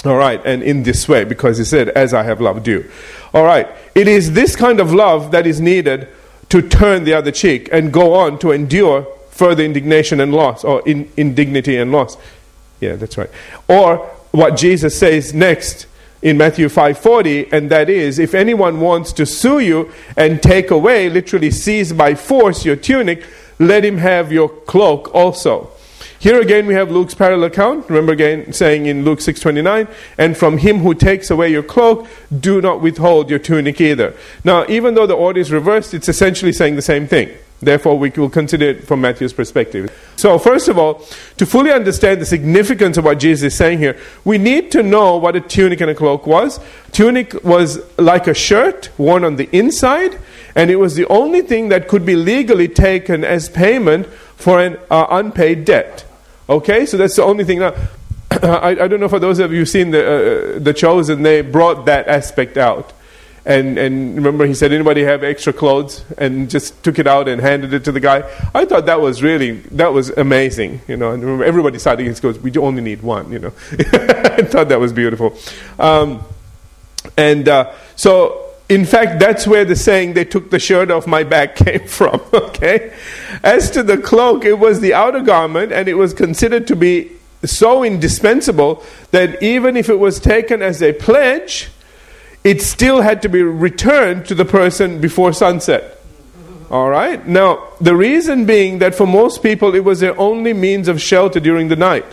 All 0.04 0.16
right, 0.16 0.44
and 0.44 0.62
in 0.62 0.82
this 0.82 1.08
way, 1.08 1.24
because 1.24 1.56
he 1.56 1.64
said, 1.64 1.88
As 1.90 2.12
I 2.12 2.24
have 2.24 2.40
loved 2.40 2.68
you. 2.68 2.90
All 3.32 3.44
right, 3.44 3.68
it 3.94 4.06
is 4.06 4.32
this 4.32 4.54
kind 4.54 4.80
of 4.80 4.92
love 4.92 5.30
that 5.30 5.46
is 5.46 5.60
needed 5.60 6.08
to 6.50 6.60
turn 6.60 7.04
the 7.04 7.14
other 7.14 7.30
cheek 7.30 7.68
and 7.72 7.92
go 7.92 8.14
on 8.14 8.38
to 8.40 8.52
endure 8.52 9.06
further 9.34 9.64
indignation 9.64 10.20
and 10.20 10.32
loss, 10.32 10.64
or 10.64 10.80
in, 10.86 11.10
indignity 11.16 11.76
and 11.76 11.90
loss. 11.90 12.16
Yeah, 12.80 12.96
that's 12.96 13.18
right. 13.18 13.30
Or 13.68 13.98
what 14.30 14.56
Jesus 14.56 14.98
says 14.98 15.34
next 15.34 15.86
in 16.22 16.38
Matthew 16.38 16.68
5:40 16.68 17.52
and 17.52 17.70
that 17.70 17.90
is 17.90 18.18
if 18.18 18.34
anyone 18.34 18.80
wants 18.80 19.12
to 19.12 19.26
sue 19.26 19.58
you 19.58 19.90
and 20.16 20.42
take 20.42 20.70
away 20.70 21.10
literally 21.10 21.50
seize 21.50 21.92
by 21.92 22.14
force 22.14 22.64
your 22.64 22.76
tunic 22.76 23.22
let 23.58 23.84
him 23.84 23.98
have 23.98 24.32
your 24.32 24.48
cloak 24.48 25.14
also 25.14 25.70
here 26.18 26.40
again 26.40 26.66
we 26.66 26.72
have 26.72 26.90
Luke's 26.90 27.14
parallel 27.14 27.44
account 27.44 27.88
remember 27.90 28.12
again 28.12 28.54
saying 28.54 28.86
in 28.86 29.04
Luke 29.04 29.20
6:29 29.20 29.86
and 30.16 30.34
from 30.34 30.58
him 30.58 30.78
who 30.78 30.94
takes 30.94 31.30
away 31.30 31.50
your 31.50 31.62
cloak 31.62 32.06
do 32.40 32.62
not 32.62 32.80
withhold 32.80 33.28
your 33.28 33.38
tunic 33.38 33.78
either 33.80 34.14
now 34.44 34.64
even 34.66 34.94
though 34.94 35.06
the 35.06 35.14
order 35.14 35.40
is 35.40 35.52
reversed 35.52 35.92
it's 35.92 36.08
essentially 36.08 36.52
saying 36.52 36.74
the 36.74 36.82
same 36.82 37.06
thing 37.06 37.28
Therefore, 37.60 37.98
we 37.98 38.10
will 38.10 38.28
consider 38.28 38.66
it 38.66 38.86
from 38.86 39.00
Matthew's 39.00 39.32
perspective. 39.32 39.90
So, 40.16 40.38
first 40.38 40.68
of 40.68 40.78
all, 40.78 41.06
to 41.38 41.46
fully 41.46 41.72
understand 41.72 42.20
the 42.20 42.26
significance 42.26 42.98
of 42.98 43.04
what 43.04 43.18
Jesus 43.18 43.52
is 43.52 43.56
saying 43.56 43.78
here, 43.78 43.98
we 44.24 44.38
need 44.38 44.70
to 44.72 44.82
know 44.82 45.16
what 45.16 45.36
a 45.36 45.40
tunic 45.40 45.80
and 45.80 45.90
a 45.90 45.94
cloak 45.94 46.26
was. 46.26 46.60
Tunic 46.92 47.42
was 47.44 47.80
like 47.98 48.26
a 48.26 48.34
shirt 48.34 48.90
worn 48.98 49.24
on 49.24 49.36
the 49.36 49.48
inside, 49.56 50.18
and 50.54 50.70
it 50.70 50.76
was 50.76 50.94
the 50.94 51.06
only 51.06 51.42
thing 51.42 51.68
that 51.70 51.88
could 51.88 52.04
be 52.04 52.16
legally 52.16 52.68
taken 52.68 53.24
as 53.24 53.48
payment 53.48 54.06
for 54.36 54.60
an 54.60 54.76
uh, 54.90 55.06
unpaid 55.10 55.64
debt. 55.64 56.04
Okay, 56.48 56.84
so 56.84 56.96
that's 56.96 57.16
the 57.16 57.22
only 57.22 57.44
thing. 57.44 57.60
Now, 57.60 57.74
I, 58.30 58.70
I, 58.70 58.88
don't 58.88 59.00
know 59.00 59.08
for 59.08 59.18
those 59.18 59.38
of 59.38 59.52
you 59.52 59.60
who've 59.60 59.68
seen 59.68 59.90
the, 59.90 60.56
uh, 60.56 60.58
the 60.58 60.74
Chosen, 60.74 61.22
they 61.22 61.40
brought 61.40 61.86
that 61.86 62.08
aspect 62.08 62.56
out. 62.56 62.92
And, 63.46 63.76
and 63.76 64.16
remember, 64.16 64.46
he 64.46 64.54
said, 64.54 64.72
anybody 64.72 65.04
have 65.04 65.22
extra 65.22 65.52
clothes? 65.52 66.02
And 66.16 66.48
just 66.48 66.82
took 66.82 66.98
it 66.98 67.06
out 67.06 67.28
and 67.28 67.40
handed 67.40 67.74
it 67.74 67.84
to 67.84 67.92
the 67.92 68.00
guy. 68.00 68.22
I 68.54 68.64
thought 68.64 68.86
that 68.86 69.00
was 69.00 69.22
really, 69.22 69.52
that 69.72 69.92
was 69.92 70.10
amazing, 70.10 70.80
you 70.88 70.96
know. 70.96 71.12
And 71.12 71.22
remember, 71.22 71.44
everybody 71.44 71.78
side 71.78 72.00
against 72.00 72.22
goes, 72.22 72.38
we 72.38 72.56
only 72.56 72.82
need 72.82 73.02
one, 73.02 73.30
you 73.30 73.38
know. 73.38 73.52
I 73.72 74.42
thought 74.44 74.68
that 74.70 74.80
was 74.80 74.94
beautiful. 74.94 75.36
Um, 75.78 76.24
and 77.18 77.46
uh, 77.48 77.72
so, 77.96 78.44
in 78.70 78.86
fact, 78.86 79.20
that's 79.20 79.46
where 79.46 79.66
the 79.66 79.76
saying, 79.76 80.14
they 80.14 80.24
took 80.24 80.50
the 80.50 80.58
shirt 80.58 80.90
off 80.90 81.06
my 81.06 81.22
back 81.22 81.56
came 81.56 81.86
from, 81.86 82.22
okay? 82.32 82.94
As 83.42 83.70
to 83.72 83.82
the 83.82 83.98
cloak, 83.98 84.44
it 84.44 84.58
was 84.58 84.80
the 84.80 84.94
outer 84.94 85.20
garment, 85.20 85.70
and 85.70 85.86
it 85.86 85.94
was 85.94 86.14
considered 86.14 86.66
to 86.68 86.76
be 86.76 87.12
so 87.44 87.84
indispensable 87.84 88.82
that 89.10 89.42
even 89.42 89.76
if 89.76 89.90
it 89.90 89.98
was 89.98 90.18
taken 90.18 90.62
as 90.62 90.82
a 90.82 90.94
pledge, 90.94 91.68
it 92.44 92.60
still 92.60 93.00
had 93.00 93.22
to 93.22 93.28
be 93.28 93.42
returned 93.42 94.26
to 94.26 94.34
the 94.34 94.44
person 94.44 95.00
before 95.00 95.32
sunset. 95.32 95.98
All 96.70 96.90
right? 96.90 97.26
Now, 97.26 97.68
the 97.80 97.96
reason 97.96 98.44
being 98.46 98.78
that 98.78 98.94
for 98.94 99.06
most 99.06 99.42
people 99.42 99.74
it 99.74 99.84
was 99.84 100.00
their 100.00 100.18
only 100.18 100.52
means 100.52 100.86
of 100.88 101.00
shelter 101.00 101.40
during 101.40 101.68
the 101.68 101.76
night. 101.76 102.04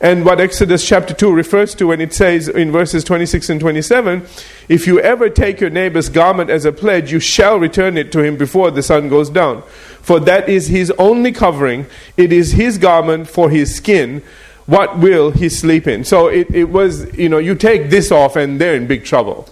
And 0.00 0.24
what 0.24 0.40
Exodus 0.40 0.86
chapter 0.86 1.14
2 1.14 1.32
refers 1.32 1.76
to 1.76 1.86
when 1.86 2.00
it 2.00 2.12
says 2.12 2.48
in 2.48 2.72
verses 2.72 3.04
26 3.04 3.48
and 3.50 3.60
27 3.60 4.26
if 4.68 4.86
you 4.88 4.98
ever 4.98 5.30
take 5.30 5.60
your 5.60 5.70
neighbor's 5.70 6.08
garment 6.08 6.50
as 6.50 6.64
a 6.64 6.72
pledge, 6.72 7.12
you 7.12 7.20
shall 7.20 7.58
return 7.58 7.96
it 7.96 8.10
to 8.12 8.22
him 8.22 8.36
before 8.36 8.72
the 8.72 8.82
sun 8.82 9.08
goes 9.08 9.30
down. 9.30 9.62
For 10.02 10.18
that 10.20 10.48
is 10.48 10.66
his 10.66 10.90
only 10.98 11.30
covering, 11.30 11.86
it 12.16 12.32
is 12.32 12.52
his 12.52 12.78
garment 12.78 13.28
for 13.28 13.48
his 13.48 13.74
skin. 13.74 14.22
What 14.66 14.98
will 14.98 15.30
he 15.30 15.48
sleep 15.48 15.86
in? 15.86 16.04
So 16.04 16.26
it, 16.26 16.52
it 16.52 16.64
was, 16.64 17.16
you 17.16 17.28
know, 17.28 17.38
you 17.38 17.54
take 17.54 17.90
this 17.90 18.10
off 18.10 18.34
and 18.34 18.60
they're 18.60 18.74
in 18.74 18.88
big 18.88 19.04
trouble. 19.04 19.48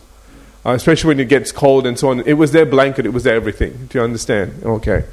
Uh, 0.64 0.72
especially 0.72 1.08
when 1.08 1.20
it 1.20 1.28
gets 1.28 1.52
cold 1.52 1.86
and 1.86 1.98
so 1.98 2.10
on. 2.10 2.20
It 2.20 2.34
was 2.34 2.52
their 2.52 2.66
blanket, 2.66 3.06
it 3.06 3.14
was 3.14 3.24
their 3.24 3.34
everything. 3.34 3.86
Do 3.88 3.98
you 3.98 4.04
understand? 4.04 4.62
Okay. 4.62 5.04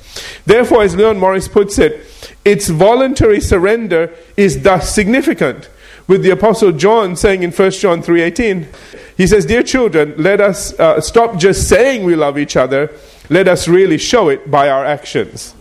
Therefore, 0.45 0.83
as 0.83 0.93
Leon 0.93 1.19
Morris 1.19 1.47
puts 1.47 1.79
it, 1.79 2.05
its 2.43 2.67
voluntary 2.67 3.39
surrender 3.39 4.13
is 4.35 4.63
thus 4.63 4.93
significant. 4.93 5.69
With 6.07 6.23
the 6.23 6.31
Apostle 6.31 6.71
John 6.73 7.15
saying 7.15 7.43
in 7.43 7.51
1 7.51 7.71
John 7.71 8.01
3:18, 8.01 8.67
he 9.15 9.27
says, 9.27 9.45
"Dear 9.45 9.63
children, 9.63 10.13
let 10.17 10.39
us 10.41 10.77
uh, 10.79 11.01
stop 11.01 11.37
just 11.37 11.67
saying 11.67 12.03
we 12.03 12.15
love 12.15 12.37
each 12.37 12.55
other. 12.55 12.91
Let 13.29 13.47
us 13.47 13.67
really 13.67 13.97
show 13.97 14.29
it 14.29 14.49
by 14.49 14.69
our 14.69 14.85
actions." 14.85 15.53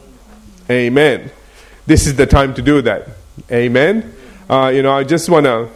Amen. 0.70 1.30
This 1.86 2.06
is 2.06 2.14
the 2.16 2.26
time 2.26 2.54
to 2.54 2.62
do 2.62 2.82
that. 2.82 3.08
Amen. 3.50 4.12
Uh, 4.48 4.72
you 4.74 4.82
know, 4.82 4.92
I 4.92 5.04
just 5.04 5.28
want 5.28 5.46
to. 5.46 5.68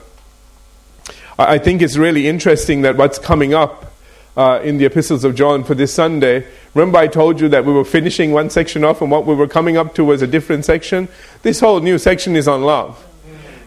I 1.38 1.58
think 1.58 1.80
it's 1.80 1.96
really 1.96 2.28
interesting 2.28 2.82
that 2.82 2.96
what's 2.96 3.18
coming 3.18 3.54
up 3.54 3.89
uh, 4.36 4.60
in 4.62 4.78
the 4.78 4.84
epistles 4.84 5.24
of 5.24 5.34
John 5.34 5.64
for 5.64 5.74
this 5.74 5.92
Sunday. 5.92 6.46
Remember, 6.74 6.98
I 6.98 7.08
told 7.08 7.40
you 7.40 7.48
that 7.48 7.64
we 7.64 7.72
were 7.72 7.84
finishing 7.84 8.32
one 8.32 8.50
section 8.50 8.84
off, 8.84 9.00
and 9.00 9.10
what 9.10 9.26
we 9.26 9.34
were 9.34 9.48
coming 9.48 9.76
up 9.76 9.94
to 9.96 10.04
was 10.04 10.22
a 10.22 10.26
different 10.26 10.64
section? 10.64 11.08
This 11.42 11.60
whole 11.60 11.80
new 11.80 11.98
section 11.98 12.36
is 12.36 12.46
on 12.46 12.62
love. 12.62 13.06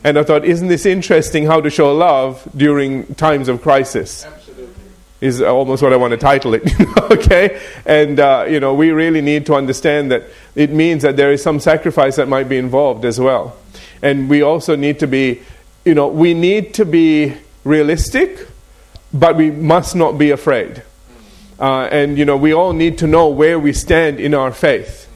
And 0.03 0.19
I 0.19 0.23
thought, 0.23 0.43
isn't 0.43 0.67
this 0.67 0.85
interesting 0.85 1.45
how 1.45 1.61
to 1.61 1.69
show 1.69 1.93
love 1.93 2.45
during 2.55 3.15
times 3.15 3.47
of 3.47 3.61
crisis? 3.61 4.25
Absolutely. 4.25 4.73
Is 5.21 5.41
almost 5.41 5.81
what 5.81 5.93
I 5.93 5.95
want 5.95 6.11
to 6.11 6.17
title 6.17 6.53
it, 6.53 6.69
okay? 7.11 7.61
And, 7.85 8.19
uh, 8.19 8.45
you 8.49 8.59
know, 8.59 8.73
we 8.73 8.91
really 8.91 9.21
need 9.21 9.45
to 9.45 9.55
understand 9.55 10.11
that 10.11 10.23
it 10.55 10.71
means 10.71 11.03
that 11.03 11.15
there 11.15 11.31
is 11.31 11.41
some 11.41 11.61
sacrifice 11.61 12.17
that 12.17 12.27
might 12.27 12.49
be 12.49 12.57
involved 12.57 13.05
as 13.05 13.19
well. 13.19 13.55
And 14.01 14.29
we 14.29 14.41
also 14.41 14.75
need 14.75 14.99
to 14.99 15.07
be, 15.07 15.41
you 15.85 15.93
know, 15.93 16.09
we 16.09 16.33
need 16.33 16.73
to 16.73 16.85
be 16.85 17.35
realistic 17.63 18.47
but 19.13 19.35
we 19.35 19.51
must 19.51 19.95
not 19.95 20.17
be 20.17 20.31
afraid. 20.31 20.83
Uh, 21.59 21.87
and, 21.91 22.17
you 22.17 22.25
know, 22.25 22.35
we 22.35 22.53
all 22.53 22.73
need 22.73 22.97
to 22.97 23.07
know 23.07 23.29
where 23.29 23.59
we 23.59 23.71
stand 23.71 24.19
in 24.19 24.33
our 24.33 24.51
faith. 24.51 25.07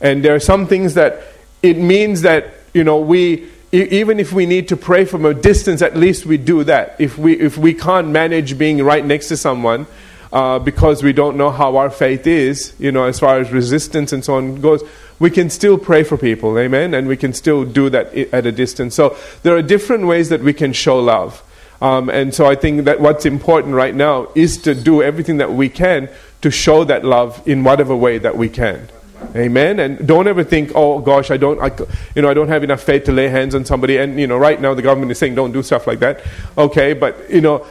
And 0.00 0.24
there 0.24 0.34
are 0.34 0.40
some 0.40 0.66
things 0.66 0.94
that 0.94 1.22
it 1.62 1.78
means 1.78 2.22
that, 2.22 2.52
you 2.74 2.84
know, 2.84 2.98
we, 2.98 3.48
even 3.72 4.18
if 4.18 4.32
we 4.32 4.46
need 4.46 4.68
to 4.68 4.76
pray 4.76 5.04
from 5.04 5.24
a 5.24 5.34
distance, 5.34 5.82
at 5.82 5.96
least 5.96 6.26
we 6.26 6.36
do 6.36 6.64
that. 6.64 6.96
If 6.98 7.16
we, 7.16 7.38
if 7.38 7.56
we 7.56 7.74
can't 7.74 8.08
manage 8.08 8.58
being 8.58 8.82
right 8.82 9.04
next 9.04 9.28
to 9.28 9.36
someone, 9.36 9.86
uh, 10.32 10.58
because 10.58 11.02
we 11.02 11.12
don't 11.12 11.36
know 11.36 11.50
how 11.50 11.76
our 11.76 11.90
faith 11.90 12.26
is, 12.26 12.74
you 12.78 12.92
know, 12.92 13.04
as 13.04 13.18
far 13.18 13.38
as 13.38 13.50
resistance 13.50 14.12
and 14.12 14.24
so 14.24 14.34
on 14.34 14.60
goes, 14.60 14.82
we 15.18 15.30
can 15.30 15.48
still 15.50 15.78
pray 15.78 16.02
for 16.04 16.16
people, 16.16 16.58
amen? 16.58 16.94
And 16.94 17.08
we 17.08 17.16
can 17.16 17.32
still 17.32 17.64
do 17.64 17.88
that 17.90 18.14
at 18.14 18.46
a 18.46 18.52
distance. 18.52 18.94
So 18.94 19.16
there 19.42 19.56
are 19.56 19.62
different 19.62 20.06
ways 20.06 20.28
that 20.28 20.42
we 20.42 20.52
can 20.52 20.72
show 20.72 20.98
love. 20.98 21.42
Um, 21.80 22.08
and 22.08 22.34
so 22.34 22.46
I 22.46 22.54
think 22.56 22.84
that 22.84 23.00
what's 23.00 23.24
important 23.24 23.74
right 23.74 23.94
now 23.94 24.28
is 24.34 24.58
to 24.62 24.74
do 24.74 25.02
everything 25.02 25.36
that 25.36 25.52
we 25.52 25.68
can 25.68 26.08
to 26.42 26.50
show 26.50 26.84
that 26.84 27.04
love 27.04 27.46
in 27.46 27.64
whatever 27.64 27.94
way 27.94 28.18
that 28.18 28.36
we 28.36 28.48
can. 28.48 28.88
Amen. 29.34 29.80
And 29.80 30.06
don't 30.06 30.26
ever 30.26 30.44
think, 30.44 30.72
oh 30.74 31.00
gosh, 31.00 31.30
I 31.30 31.36
don't, 31.36 31.60
I, 31.60 31.70
you 32.14 32.22
know, 32.22 32.30
I 32.30 32.34
don't 32.34 32.48
have 32.48 32.64
enough 32.64 32.82
faith 32.82 33.04
to 33.04 33.12
lay 33.12 33.28
hands 33.28 33.54
on 33.54 33.64
somebody. 33.64 33.96
And 33.96 34.18
you 34.18 34.26
know, 34.26 34.38
right 34.38 34.60
now 34.60 34.74
the 34.74 34.82
government 34.82 35.12
is 35.12 35.18
saying 35.18 35.34
don't 35.34 35.52
do 35.52 35.62
stuff 35.62 35.86
like 35.86 35.98
that. 36.00 36.24
Okay, 36.56 36.94
but 36.94 37.28
you 37.30 37.40
know, 37.40 37.66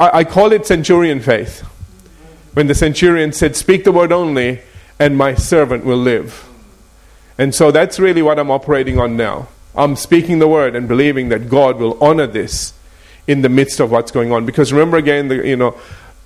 I, 0.00 0.18
I 0.20 0.24
call 0.24 0.52
it 0.52 0.66
centurion 0.66 1.20
faith. 1.20 1.60
When 2.54 2.66
the 2.66 2.74
centurion 2.74 3.32
said, 3.32 3.54
"Speak 3.54 3.84
the 3.84 3.92
word 3.92 4.12
only, 4.12 4.60
and 4.98 5.16
my 5.16 5.34
servant 5.34 5.84
will 5.84 5.98
live." 5.98 6.48
And 7.36 7.54
so 7.54 7.70
that's 7.70 8.00
really 8.00 8.22
what 8.22 8.38
I'm 8.38 8.50
operating 8.50 8.98
on 8.98 9.16
now. 9.16 9.48
I'm 9.76 9.94
speaking 9.94 10.40
the 10.40 10.48
word 10.48 10.74
and 10.74 10.88
believing 10.88 11.28
that 11.28 11.48
God 11.48 11.78
will 11.78 12.02
honor 12.02 12.26
this 12.26 12.72
in 13.28 13.42
the 13.42 13.48
midst 13.48 13.78
of 13.78 13.92
what's 13.92 14.10
going 14.10 14.32
on. 14.32 14.44
Because 14.44 14.72
remember 14.72 14.96
again, 14.96 15.28
the, 15.28 15.46
you 15.46 15.56
know, 15.56 15.78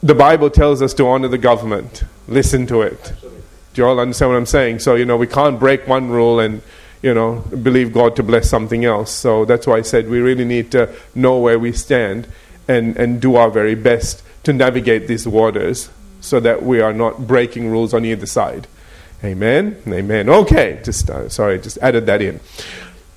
the 0.02 0.14
Bible 0.14 0.48
tells 0.48 0.80
us 0.80 0.94
to 0.94 1.06
honor 1.06 1.28
the 1.28 1.36
government. 1.36 2.04
Listen 2.28 2.66
to 2.68 2.80
it. 2.80 2.98
Absolutely. 2.98 3.42
Do 3.74 3.82
you 3.82 3.88
all 3.88 4.00
understand 4.00 4.30
what 4.30 4.38
I'm 4.38 4.46
saying? 4.46 4.78
So, 4.78 4.94
you 4.94 5.04
know, 5.04 5.16
we 5.16 5.26
can't 5.26 5.58
break 5.58 5.86
one 5.86 6.10
rule 6.10 6.40
and, 6.40 6.62
you 7.02 7.12
know, 7.12 7.40
believe 7.62 7.92
God 7.92 8.16
to 8.16 8.22
bless 8.22 8.48
something 8.48 8.84
else. 8.84 9.10
So 9.10 9.44
that's 9.44 9.66
why 9.66 9.78
I 9.78 9.82
said 9.82 10.08
we 10.08 10.20
really 10.20 10.44
need 10.44 10.70
to 10.72 10.94
know 11.14 11.38
where 11.38 11.58
we 11.58 11.72
stand 11.72 12.28
and, 12.68 12.96
and 12.96 13.20
do 13.20 13.34
our 13.34 13.50
very 13.50 13.74
best 13.74 14.22
to 14.44 14.52
navigate 14.52 15.08
these 15.08 15.26
waters 15.26 15.90
so 16.20 16.38
that 16.40 16.62
we 16.62 16.80
are 16.80 16.92
not 16.92 17.26
breaking 17.26 17.68
rules 17.68 17.92
on 17.92 18.04
either 18.04 18.26
side. 18.26 18.68
Amen. 19.24 19.76
Amen. 19.88 20.28
Okay. 20.28 20.80
Just 20.84 21.10
uh, 21.10 21.28
sorry, 21.28 21.58
just 21.58 21.78
added 21.78 22.06
that 22.06 22.22
in. 22.22 22.40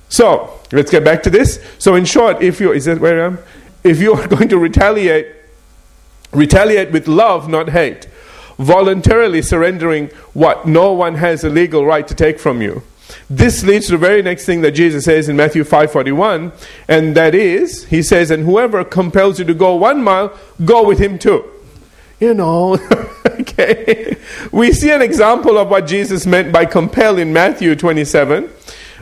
So 0.08 0.60
let's 0.72 0.90
get 0.90 1.04
back 1.04 1.22
to 1.24 1.30
this. 1.30 1.60
So 1.78 1.94
in 1.94 2.04
short, 2.04 2.42
if 2.42 2.60
you 2.60 2.72
is 2.72 2.84
that 2.84 3.00
where 3.00 3.22
I 3.22 3.26
am? 3.26 3.38
If 3.86 4.00
you 4.00 4.12
are 4.14 4.28
going 4.36 4.48
to 4.48 4.58
retaliate, 4.58 5.26
retaliate 6.32 6.92
with 6.92 7.08
love, 7.08 7.48
not 7.48 7.70
hate, 7.70 8.08
voluntarily 8.58 9.42
surrendering 9.42 10.08
what 10.34 10.66
no 10.66 10.92
one 10.92 11.14
has 11.14 11.44
a 11.44 11.48
legal 11.48 11.86
right 11.86 12.06
to 12.08 12.14
take 12.14 12.38
from 12.38 12.60
you. 12.60 12.82
This 13.30 13.62
leads 13.62 13.86
to 13.86 13.92
the 13.92 13.98
very 13.98 14.22
next 14.22 14.46
thing 14.46 14.62
that 14.62 14.72
Jesus 14.72 15.04
says 15.04 15.28
in 15.28 15.36
Matthew 15.36 15.62
5:41, 15.64 16.52
and 16.88 17.14
that 17.14 17.34
is, 17.34 17.84
he 17.84 18.02
says, 18.02 18.30
"And 18.30 18.44
whoever 18.44 18.82
compels 18.84 19.38
you 19.38 19.44
to 19.44 19.54
go 19.54 19.74
1 19.74 20.02
mile, 20.02 20.32
go 20.64 20.84
with 20.84 20.98
him 20.98 21.18
too." 21.18 21.44
You 22.18 22.34
know, 22.34 22.78
okay. 23.26 24.16
We 24.50 24.72
see 24.72 24.90
an 24.90 25.02
example 25.02 25.58
of 25.58 25.68
what 25.68 25.86
Jesus 25.86 26.26
meant 26.26 26.50
by 26.50 26.64
compel 26.64 27.18
in 27.18 27.32
Matthew 27.32 27.76
27 27.76 28.48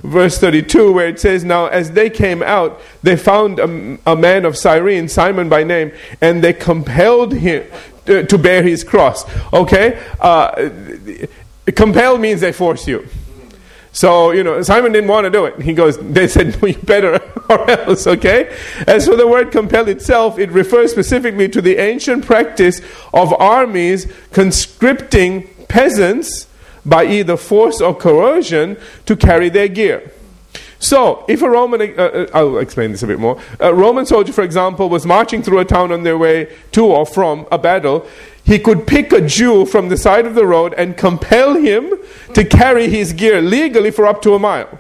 verse 0.04 0.38
32, 0.38 0.92
where 0.92 1.08
it 1.08 1.18
says, 1.18 1.44
Now 1.44 1.66
as 1.66 1.92
they 1.92 2.10
came 2.10 2.42
out, 2.42 2.80
they 3.02 3.16
found 3.16 3.58
a, 3.58 3.98
a 4.06 4.14
man 4.14 4.44
of 4.44 4.56
Cyrene, 4.56 5.08
Simon 5.08 5.48
by 5.48 5.64
name, 5.64 5.92
and 6.20 6.44
they 6.44 6.52
compelled 6.52 7.32
him 7.32 7.64
to, 8.06 8.24
to 8.26 8.38
bear 8.38 8.62
his 8.62 8.84
cross. 8.84 9.24
Okay? 9.52 10.00
Uh, 10.20 10.70
compel 11.74 12.18
means 12.18 12.40
they 12.40 12.52
force 12.52 12.86
you. 12.86 13.08
So, 13.92 14.32
you 14.32 14.42
know, 14.42 14.60
Simon 14.62 14.90
didn't 14.90 15.08
want 15.08 15.24
to 15.24 15.30
do 15.30 15.44
it. 15.44 15.62
He 15.62 15.72
goes, 15.72 15.96
they 15.98 16.26
said, 16.26 16.60
no, 16.60 16.66
you 16.66 16.76
better 16.78 17.14
or 17.48 17.70
else, 17.70 18.08
okay? 18.08 18.54
As 18.88 19.06
for 19.06 19.14
the 19.14 19.26
word 19.26 19.52
compel 19.52 19.88
itself, 19.88 20.36
it 20.36 20.50
refers 20.50 20.90
specifically 20.90 21.48
to 21.50 21.62
the 21.62 21.76
ancient 21.76 22.26
practice 22.26 22.80
of 23.12 23.32
armies 23.34 24.12
conscripting 24.32 25.48
peasants 25.68 26.48
by 26.84 27.04
either 27.04 27.36
force 27.36 27.80
or 27.80 27.94
coercion 27.94 28.76
to 29.06 29.16
carry 29.16 29.48
their 29.48 29.68
gear. 29.68 30.10
So, 30.78 31.24
if 31.28 31.40
a 31.40 31.48
Roman, 31.48 31.80
uh, 31.80 32.02
uh, 32.02 32.26
I'll 32.34 32.58
explain 32.58 32.92
this 32.92 33.02
a 33.02 33.06
bit 33.06 33.18
more. 33.18 33.40
A 33.58 33.72
Roman 33.72 34.04
soldier, 34.04 34.34
for 34.34 34.42
example, 34.42 34.90
was 34.90 35.06
marching 35.06 35.42
through 35.42 35.60
a 35.60 35.64
town 35.64 35.92
on 35.92 36.02
their 36.02 36.18
way 36.18 36.54
to 36.72 36.84
or 36.84 37.06
from 37.06 37.46
a 37.50 37.56
battle, 37.56 38.06
he 38.44 38.58
could 38.58 38.86
pick 38.86 39.10
a 39.12 39.26
Jew 39.26 39.64
from 39.64 39.88
the 39.88 39.96
side 39.96 40.26
of 40.26 40.34
the 40.34 40.46
road 40.46 40.74
and 40.74 40.94
compel 40.94 41.54
him 41.54 41.90
to 42.34 42.44
carry 42.44 42.90
his 42.90 43.14
gear 43.14 43.40
legally 43.40 43.90
for 43.90 44.06
up 44.06 44.20
to 44.22 44.34
a 44.34 44.38
mile. 44.38 44.78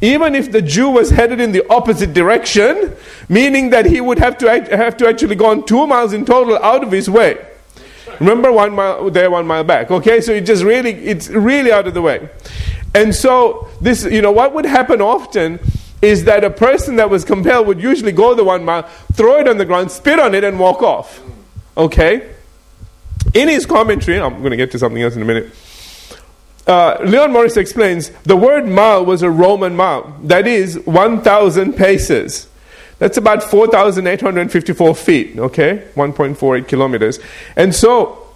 Even 0.00 0.36
if 0.36 0.52
the 0.52 0.62
Jew 0.62 0.90
was 0.90 1.10
headed 1.10 1.40
in 1.40 1.50
the 1.50 1.68
opposite 1.68 2.12
direction, 2.12 2.94
meaning 3.28 3.70
that 3.70 3.86
he 3.86 4.00
would 4.00 4.18
have 4.18 4.38
to, 4.38 4.48
act, 4.48 4.68
have 4.68 4.96
to 4.98 5.08
actually 5.08 5.34
go 5.34 5.46
on 5.46 5.66
two 5.66 5.86
miles 5.86 6.12
in 6.12 6.24
total 6.24 6.56
out 6.58 6.84
of 6.84 6.92
his 6.92 7.10
way. 7.10 7.44
Remember 8.22 8.52
one 8.52 8.72
mile 8.72 9.10
there, 9.10 9.28
one 9.32 9.48
mile 9.48 9.64
back. 9.64 9.90
Okay, 9.90 10.20
so 10.20 10.30
it 10.30 10.42
just 10.42 10.62
really, 10.62 10.92
it's 10.92 11.28
really 11.28 11.72
out 11.72 11.88
of 11.88 11.94
the 11.94 12.02
way. 12.02 12.28
And 12.94 13.12
so 13.12 13.68
this, 13.80 14.04
you 14.04 14.22
know, 14.22 14.30
what 14.30 14.54
would 14.54 14.64
happen 14.64 15.00
often 15.00 15.58
is 16.00 16.22
that 16.24 16.44
a 16.44 16.50
person 16.50 16.96
that 16.96 17.10
was 17.10 17.24
compelled 17.24 17.66
would 17.66 17.82
usually 17.82 18.12
go 18.12 18.32
the 18.34 18.44
one 18.44 18.64
mile, 18.64 18.84
throw 19.14 19.40
it 19.40 19.48
on 19.48 19.58
the 19.58 19.64
ground, 19.64 19.90
spit 19.90 20.20
on 20.20 20.36
it, 20.36 20.44
and 20.44 20.60
walk 20.60 20.82
off. 20.82 21.20
Okay? 21.76 22.32
In 23.34 23.48
his 23.48 23.66
commentary, 23.66 24.20
I'm 24.20 24.38
going 24.38 24.52
to 24.52 24.56
get 24.56 24.70
to 24.70 24.78
something 24.78 25.02
else 25.02 25.16
in 25.16 25.22
a 25.22 25.24
minute. 25.24 25.52
Uh, 26.64 26.98
Leon 27.04 27.32
Morris 27.32 27.56
explains 27.56 28.10
the 28.22 28.36
word 28.36 28.68
mile 28.68 29.04
was 29.04 29.22
a 29.22 29.30
Roman 29.30 29.74
mile, 29.74 30.16
that 30.22 30.46
is 30.46 30.78
1,000 30.80 31.72
paces. 31.72 32.46
That's 33.02 33.16
about 33.16 33.42
4,854 33.42 34.94
feet, 34.94 35.36
okay? 35.36 35.88
1.48 35.96 36.68
kilometers. 36.68 37.18
And 37.56 37.74
so, 37.74 38.28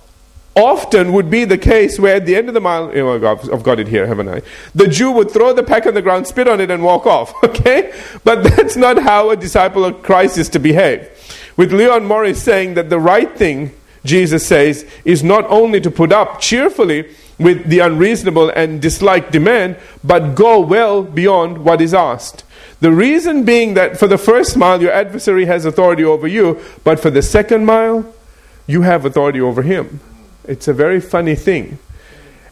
often 0.56 1.12
would 1.12 1.30
be 1.30 1.44
the 1.44 1.56
case 1.56 2.00
where 2.00 2.16
at 2.16 2.26
the 2.26 2.34
end 2.34 2.48
of 2.48 2.54
the 2.54 2.60
mile, 2.60 2.90
oh 2.92 3.14
my 3.14 3.18
God, 3.18 3.48
I've 3.52 3.62
got 3.62 3.78
it 3.78 3.86
here, 3.86 4.08
haven't 4.08 4.28
I? 4.28 4.42
The 4.74 4.88
Jew 4.88 5.12
would 5.12 5.30
throw 5.30 5.52
the 5.52 5.62
pack 5.62 5.86
on 5.86 5.94
the 5.94 6.02
ground, 6.02 6.26
spit 6.26 6.48
on 6.48 6.60
it, 6.60 6.68
and 6.68 6.82
walk 6.82 7.06
off, 7.06 7.32
okay? 7.44 7.94
But 8.24 8.42
that's 8.42 8.74
not 8.74 8.98
how 8.98 9.30
a 9.30 9.36
disciple 9.36 9.84
of 9.84 10.02
Christ 10.02 10.36
is 10.36 10.48
to 10.48 10.58
behave. 10.58 11.08
With 11.56 11.72
Leon 11.72 12.04
Morris 12.04 12.42
saying 12.42 12.74
that 12.74 12.90
the 12.90 12.98
right 12.98 13.32
thing, 13.38 13.72
Jesus 14.04 14.44
says, 14.44 14.84
is 15.04 15.22
not 15.22 15.44
only 15.44 15.80
to 15.80 15.92
put 15.92 16.10
up 16.10 16.40
cheerfully 16.40 17.14
with 17.38 17.68
the 17.68 17.78
unreasonable 17.78 18.50
and 18.50 18.82
disliked 18.82 19.30
demand, 19.30 19.76
but 20.02 20.34
go 20.34 20.58
well 20.58 21.04
beyond 21.04 21.58
what 21.58 21.80
is 21.80 21.94
asked. 21.94 22.42
The 22.80 22.92
reason 22.92 23.44
being 23.44 23.74
that 23.74 23.98
for 23.98 24.06
the 24.06 24.18
first 24.18 24.56
mile, 24.56 24.82
your 24.82 24.92
adversary 24.92 25.46
has 25.46 25.64
authority 25.64 26.04
over 26.04 26.26
you, 26.26 26.60
but 26.84 27.00
for 27.00 27.10
the 27.10 27.22
second 27.22 27.64
mile, 27.64 28.12
you 28.66 28.82
have 28.82 29.04
authority 29.04 29.40
over 29.40 29.62
him. 29.62 30.00
It's 30.44 30.68
a 30.68 30.74
very 30.74 31.00
funny 31.00 31.34
thing. 31.34 31.78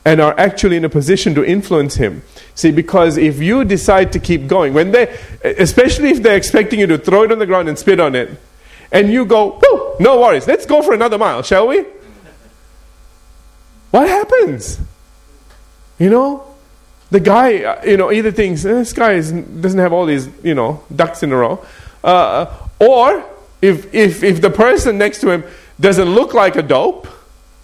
And 0.06 0.20
are 0.20 0.38
actually 0.38 0.76
in 0.76 0.84
a 0.84 0.88
position 0.88 1.34
to 1.34 1.44
influence 1.44 1.94
him. 1.94 2.22
See, 2.54 2.70
because 2.70 3.16
if 3.16 3.40
you 3.40 3.64
decide 3.64 4.12
to 4.12 4.18
keep 4.18 4.46
going, 4.46 4.74
when 4.74 4.92
they, 4.92 5.18
especially 5.42 6.10
if 6.10 6.22
they're 6.22 6.36
expecting 6.36 6.78
you 6.78 6.86
to 6.88 6.98
throw 6.98 7.22
it 7.22 7.32
on 7.32 7.38
the 7.38 7.46
ground 7.46 7.68
and 7.68 7.78
spit 7.78 8.00
on 8.00 8.14
it, 8.14 8.38
and 8.92 9.10
you 9.10 9.24
go, 9.24 9.60
Woo, 9.62 9.96
no 10.00 10.20
worries, 10.20 10.46
let's 10.46 10.66
go 10.66 10.82
for 10.82 10.92
another 10.92 11.16
mile, 11.16 11.42
shall 11.42 11.68
we? 11.68 11.84
What 13.90 14.08
happens? 14.08 14.78
You 15.98 16.10
know, 16.10 16.53
the 17.14 17.20
guy, 17.20 17.62
uh, 17.62 17.84
you 17.84 17.96
know, 17.96 18.10
either 18.10 18.32
thinks 18.32 18.64
eh, 18.64 18.72
this 18.72 18.92
guy 18.92 19.12
is, 19.12 19.30
doesn't 19.30 19.78
have 19.78 19.92
all 19.92 20.04
these, 20.04 20.28
you 20.42 20.52
know, 20.52 20.82
ducks 20.94 21.22
in 21.22 21.30
a 21.30 21.36
row, 21.36 21.64
uh, 22.02 22.52
or 22.80 23.24
if, 23.62 23.94
if, 23.94 24.24
if 24.24 24.40
the 24.40 24.50
person 24.50 24.98
next 24.98 25.20
to 25.20 25.30
him 25.30 25.44
doesn't 25.78 26.08
look 26.08 26.34
like 26.34 26.56
a 26.56 26.62
dope, 26.62 27.06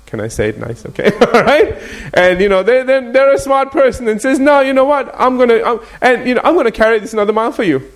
can 0.06 0.20
I 0.20 0.28
say 0.28 0.50
it 0.50 0.58
nice? 0.58 0.86
Okay, 0.86 1.10
all 1.34 1.42
right. 1.42 1.76
And 2.14 2.40
you 2.40 2.48
know 2.48 2.62
they're, 2.62 2.84
they're, 2.84 3.12
they're, 3.12 3.32
a 3.32 3.38
smart 3.38 3.72
person 3.72 4.06
and 4.06 4.22
says, 4.22 4.38
no, 4.38 4.60
you 4.60 4.72
know 4.72 4.84
what? 4.84 5.12
I'm 5.14 5.36
gonna 5.36 5.62
I'm, 5.64 5.80
and 6.00 6.28
you 6.28 6.34
know 6.34 6.42
I'm 6.44 6.54
gonna 6.54 6.70
carry 6.70 7.00
this 7.00 7.12
another 7.12 7.32
mile 7.32 7.52
for 7.52 7.64
you. 7.64 7.90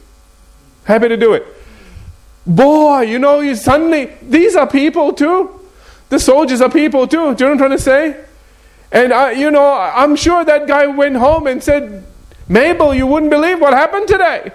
Happy 0.84 1.08
to 1.08 1.16
do 1.16 1.34
it. 1.34 1.46
Boy, 2.46 3.02
you 3.02 3.18
know 3.20 3.40
you 3.40 3.54
suddenly 3.54 4.12
these 4.22 4.56
are 4.56 4.66
people 4.66 5.12
too. 5.12 5.60
The 6.08 6.18
soldiers 6.18 6.60
are 6.60 6.70
people 6.70 7.06
too. 7.06 7.16
Do 7.16 7.22
you 7.22 7.26
know 7.26 7.34
what 7.34 7.50
I'm 7.52 7.58
trying 7.58 7.70
to 7.70 7.78
say? 7.78 8.24
And 8.94 9.12
I, 9.12 9.32
you 9.32 9.50
know 9.50 9.72
I'm 9.72 10.14
sure 10.14 10.44
that 10.44 10.68
guy 10.68 10.86
went 10.86 11.16
home 11.16 11.48
and 11.48 11.62
said, 11.62 12.04
Mabel, 12.48 12.94
you 12.94 13.06
wouldn't 13.06 13.30
believe 13.30 13.60
what 13.60 13.74
happened 13.74 14.06
today. 14.06 14.52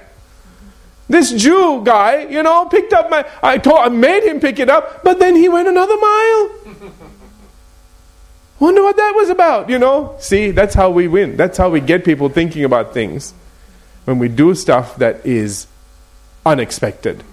This 1.10 1.34
Jew 1.34 1.84
guy, 1.84 2.28
you 2.28 2.42
know, 2.42 2.66
picked 2.66 2.94
up 2.94 3.10
my. 3.10 3.26
I 3.44 3.58
told, 3.58 3.80
I 3.80 3.90
made 3.90 4.24
him 4.24 4.40
pick 4.40 4.60
it 4.60 4.70
up, 4.70 5.04
but 5.04 5.20
then 5.20 5.36
he 5.36 5.50
went 5.50 5.68
another 5.68 5.98
mile. 5.98 6.52
Wonder 8.60 8.84
what 8.84 8.96
that 8.96 9.14
was 9.16 9.30
about, 9.30 9.70
you 9.70 9.80
know? 9.80 10.16
See, 10.20 10.52
that's 10.52 10.76
how 10.76 10.90
we 10.90 11.08
win. 11.08 11.36
That's 11.36 11.58
how 11.58 11.70
we 11.70 11.80
get 11.80 12.06
people 12.06 12.30
thinking 12.30 12.64
about 12.64 12.94
things. 12.94 13.34
When 14.06 14.20
we 14.20 14.28
do 14.28 14.54
stuff 14.54 14.98
that 14.98 15.26
is 15.26 15.68
unexpected. 16.46 17.24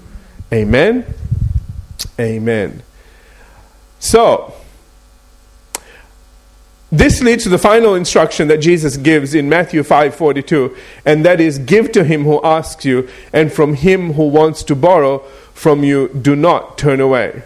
Amen? 0.53 1.05
Amen. 2.19 2.83
So, 3.99 4.55
this 6.93 7.21
leads 7.21 7.43
to 7.43 7.49
the 7.49 7.59
final 7.59 7.95
instruction 7.95 8.47
that 8.49 8.59
Jesus 8.59 8.97
gives 8.97 9.35
in 9.35 9.49
Matthew 9.49 9.83
5:42, 9.83 10.77
and 11.05 11.25
that 11.25 11.41
is 11.41 11.59
give 11.59 11.91
to 11.93 12.05
him 12.05 12.25
who 12.25 12.41
asks 12.45 12.85
you, 12.85 13.09
and 13.33 13.53
from 13.53 13.75
him 13.75 14.13
who 14.13 14.29
wants 14.29 14.63
to 14.65 14.77
borrow 14.77 15.23
from 15.53 15.83
you 15.83 16.09
do 16.09 16.37
not 16.37 16.79
turn 16.79 17.01
away. 17.01 17.43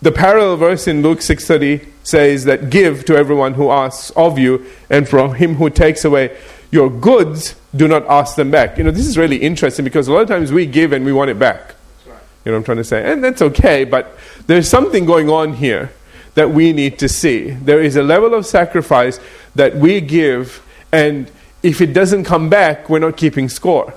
The 0.00 0.12
parallel 0.12 0.56
verse 0.56 0.88
in 0.88 1.02
Luke 1.02 1.20
6:30 1.20 1.80
says 2.02 2.44
that 2.44 2.70
give 2.70 3.04
to 3.04 3.16
everyone 3.16 3.54
who 3.54 3.70
asks 3.70 4.10
of 4.16 4.38
you 4.38 4.64
and 4.88 5.06
from 5.06 5.34
him 5.34 5.56
who 5.56 5.68
takes 5.68 6.04
away 6.04 6.30
your 6.70 6.88
goods 6.88 7.54
do 7.74 7.86
not 7.86 8.06
ask 8.08 8.36
them 8.36 8.50
back. 8.50 8.78
You 8.78 8.84
know, 8.84 8.90
this 8.90 9.06
is 9.06 9.18
really 9.18 9.36
interesting 9.36 9.84
because 9.84 10.08
a 10.08 10.12
lot 10.12 10.22
of 10.22 10.28
times 10.28 10.52
we 10.52 10.64
give 10.64 10.92
and 10.92 11.04
we 11.04 11.12
want 11.12 11.30
it 11.30 11.38
back. 11.38 11.74
Right. 12.06 12.16
You 12.44 12.52
know 12.52 12.52
what 12.52 12.58
I'm 12.58 12.64
trying 12.64 12.76
to 12.78 12.84
say? 12.84 13.04
And 13.04 13.22
that's 13.22 13.42
okay, 13.42 13.84
but 13.84 14.16
there's 14.46 14.68
something 14.68 15.04
going 15.04 15.28
on 15.28 15.54
here 15.54 15.90
that 16.36 16.50
we 16.50 16.72
need 16.72 16.98
to 17.00 17.08
see. 17.08 17.50
There 17.50 17.82
is 17.82 17.96
a 17.96 18.02
level 18.02 18.32
of 18.32 18.46
sacrifice 18.46 19.18
that 19.56 19.74
we 19.74 20.00
give 20.00 20.62
and 20.92 21.30
if 21.62 21.80
it 21.80 21.92
doesn't 21.92 22.24
come 22.24 22.48
back, 22.48 22.88
we're 22.88 23.00
not 23.00 23.16
keeping 23.16 23.48
score. 23.48 23.92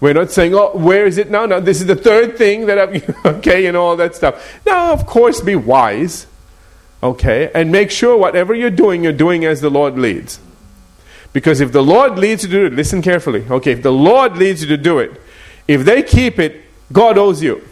We're 0.00 0.14
not 0.14 0.30
saying, 0.30 0.54
oh, 0.54 0.76
where 0.76 1.06
is 1.06 1.18
it 1.18 1.30
now? 1.30 1.46
Now, 1.46 1.60
this 1.60 1.80
is 1.80 1.86
the 1.86 1.96
third 1.96 2.38
thing 2.38 2.66
that 2.66 2.78
I've, 2.78 3.26
okay, 3.26 3.66
and 3.66 3.76
all 3.76 3.96
that 3.96 4.14
stuff. 4.14 4.60
Now, 4.64 4.92
of 4.92 5.06
course, 5.06 5.40
be 5.40 5.56
wise, 5.56 6.26
okay, 7.02 7.50
and 7.54 7.70
make 7.70 7.90
sure 7.90 8.16
whatever 8.16 8.54
you're 8.54 8.70
doing, 8.70 9.04
you're 9.04 9.12
doing 9.12 9.44
as 9.44 9.60
the 9.60 9.70
Lord 9.70 9.98
leads. 9.98 10.40
Because 11.32 11.60
if 11.60 11.72
the 11.72 11.82
Lord 11.82 12.18
leads 12.18 12.42
you 12.42 12.48
to 12.48 12.60
do 12.60 12.66
it, 12.66 12.72
listen 12.72 13.02
carefully, 13.02 13.44
okay, 13.50 13.72
if 13.72 13.82
the 13.82 13.92
Lord 13.92 14.36
leads 14.36 14.62
you 14.62 14.68
to 14.68 14.76
do 14.76 14.98
it, 14.98 15.20
if 15.68 15.84
they 15.84 16.02
keep 16.02 16.38
it, 16.38 16.64
God 16.92 17.18
owes 17.18 17.42
you. 17.42 17.62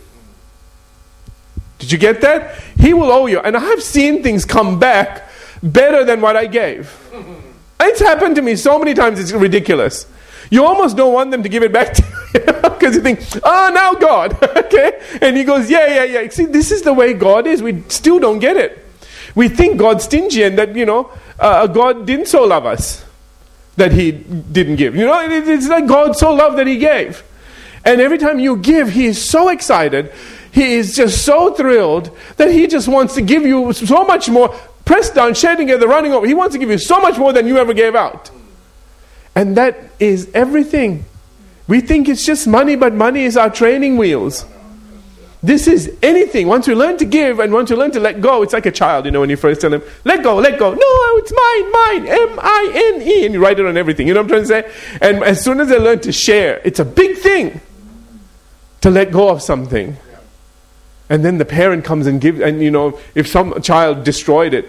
Did 1.78 1.92
you 1.92 1.98
get 1.98 2.20
that? 2.20 2.60
He 2.78 2.94
will 2.94 3.10
owe 3.10 3.26
you. 3.26 3.40
And 3.40 3.56
I've 3.56 3.82
seen 3.82 4.22
things 4.22 4.44
come 4.44 4.78
back 4.78 5.28
better 5.62 6.04
than 6.04 6.20
what 6.20 6.36
I 6.36 6.46
gave. 6.46 7.00
It's 7.80 8.00
happened 8.00 8.36
to 8.36 8.42
me 8.42 8.56
so 8.56 8.78
many 8.78 8.94
times, 8.94 9.20
it's 9.20 9.32
ridiculous. 9.32 10.06
You 10.50 10.64
almost 10.64 10.96
don't 10.96 11.12
want 11.12 11.32
them 11.32 11.42
to 11.42 11.48
give 11.48 11.62
it 11.62 11.72
back 11.72 11.92
to 11.94 12.02
you 12.34 12.40
because 12.40 12.94
you 12.94 13.02
think, 13.02 13.20
oh, 13.42 13.70
now 13.74 13.92
God. 13.94 14.42
okay? 14.56 15.00
And 15.20 15.36
he 15.36 15.44
goes, 15.44 15.68
yeah, 15.68 15.86
yeah, 15.86 16.04
yeah. 16.04 16.28
See, 16.30 16.46
this 16.46 16.70
is 16.70 16.82
the 16.82 16.92
way 16.92 17.12
God 17.12 17.46
is. 17.46 17.62
We 17.62 17.82
still 17.88 18.18
don't 18.18 18.38
get 18.38 18.56
it. 18.56 18.86
We 19.34 19.48
think 19.48 19.78
God's 19.78 20.04
stingy 20.04 20.44
and 20.44 20.56
that, 20.58 20.74
you 20.76 20.86
know, 20.86 21.10
uh, 21.38 21.66
God 21.66 22.06
didn't 22.06 22.26
so 22.26 22.44
love 22.44 22.66
us 22.66 23.04
that 23.76 23.92
he 23.92 24.12
didn't 24.12 24.76
give. 24.76 24.94
You 24.94 25.06
know, 25.06 25.20
it's 25.28 25.68
like 25.68 25.86
God 25.86 26.16
so 26.16 26.32
loved 26.32 26.58
that 26.58 26.66
he 26.66 26.78
gave. 26.78 27.22
And 27.84 28.00
every 28.00 28.18
time 28.18 28.38
you 28.38 28.56
give, 28.56 28.90
he 28.90 29.06
is 29.06 29.22
so 29.22 29.48
excited. 29.48 30.12
He 30.54 30.74
is 30.74 30.94
just 30.94 31.24
so 31.24 31.52
thrilled 31.52 32.16
that 32.36 32.52
he 32.52 32.68
just 32.68 32.86
wants 32.86 33.14
to 33.16 33.22
give 33.22 33.44
you 33.44 33.72
so 33.72 34.04
much 34.04 34.30
more. 34.30 34.54
Pressed 34.84 35.14
down, 35.16 35.34
sharing 35.34 35.58
together, 35.58 35.88
running 35.88 36.12
over. 36.12 36.28
He 36.28 36.34
wants 36.34 36.54
to 36.54 36.60
give 36.60 36.70
you 36.70 36.78
so 36.78 37.00
much 37.00 37.18
more 37.18 37.32
than 37.32 37.48
you 37.48 37.58
ever 37.58 37.74
gave 37.74 37.96
out. 37.96 38.30
And 39.34 39.56
that 39.56 39.76
is 39.98 40.30
everything. 40.32 41.06
We 41.66 41.80
think 41.80 42.08
it's 42.08 42.24
just 42.24 42.46
money, 42.46 42.76
but 42.76 42.94
money 42.94 43.24
is 43.24 43.36
our 43.36 43.50
training 43.50 43.96
wheels. 43.96 44.46
This 45.42 45.66
is 45.66 45.92
anything. 46.02 46.46
Once 46.46 46.68
you 46.68 46.76
learn 46.76 46.98
to 46.98 47.04
give 47.04 47.40
and 47.40 47.52
once 47.52 47.68
you 47.68 47.76
learn 47.76 47.90
to 47.90 48.00
let 48.00 48.20
go, 48.20 48.42
it's 48.42 48.52
like 48.52 48.66
a 48.66 48.70
child, 48.70 49.06
you 49.06 49.10
know, 49.10 49.20
when 49.20 49.30
you 49.30 49.36
first 49.36 49.60
tell 49.60 49.74
him, 49.74 49.82
let 50.04 50.22
go, 50.22 50.36
let 50.36 50.56
go. 50.56 50.72
No, 50.72 50.78
it's 51.18 51.32
mine, 51.32 51.72
mine, 51.72 52.30
M 52.30 52.38
I 52.40 52.92
N 52.94 53.02
E. 53.02 53.24
And 53.26 53.34
you 53.34 53.42
write 53.42 53.58
it 53.58 53.66
on 53.66 53.76
everything. 53.76 54.06
You 54.06 54.14
know 54.14 54.22
what 54.22 54.32
I'm 54.32 54.46
trying 54.46 54.64
to 54.64 54.70
say? 54.70 54.98
And 55.02 55.24
as 55.24 55.42
soon 55.42 55.58
as 55.58 55.68
they 55.68 55.80
learn 55.80 55.98
to 56.00 56.12
share, 56.12 56.60
it's 56.64 56.78
a 56.78 56.84
big 56.84 57.18
thing 57.18 57.60
to 58.82 58.90
let 58.90 59.10
go 59.10 59.28
of 59.30 59.42
something. 59.42 59.96
And 61.08 61.24
then 61.24 61.38
the 61.38 61.44
parent 61.44 61.84
comes 61.84 62.06
and 62.06 62.20
gives, 62.20 62.40
and 62.40 62.62
you 62.62 62.70
know, 62.70 62.98
if 63.14 63.26
some 63.26 63.60
child 63.60 64.04
destroyed 64.04 64.54
it, 64.54 64.66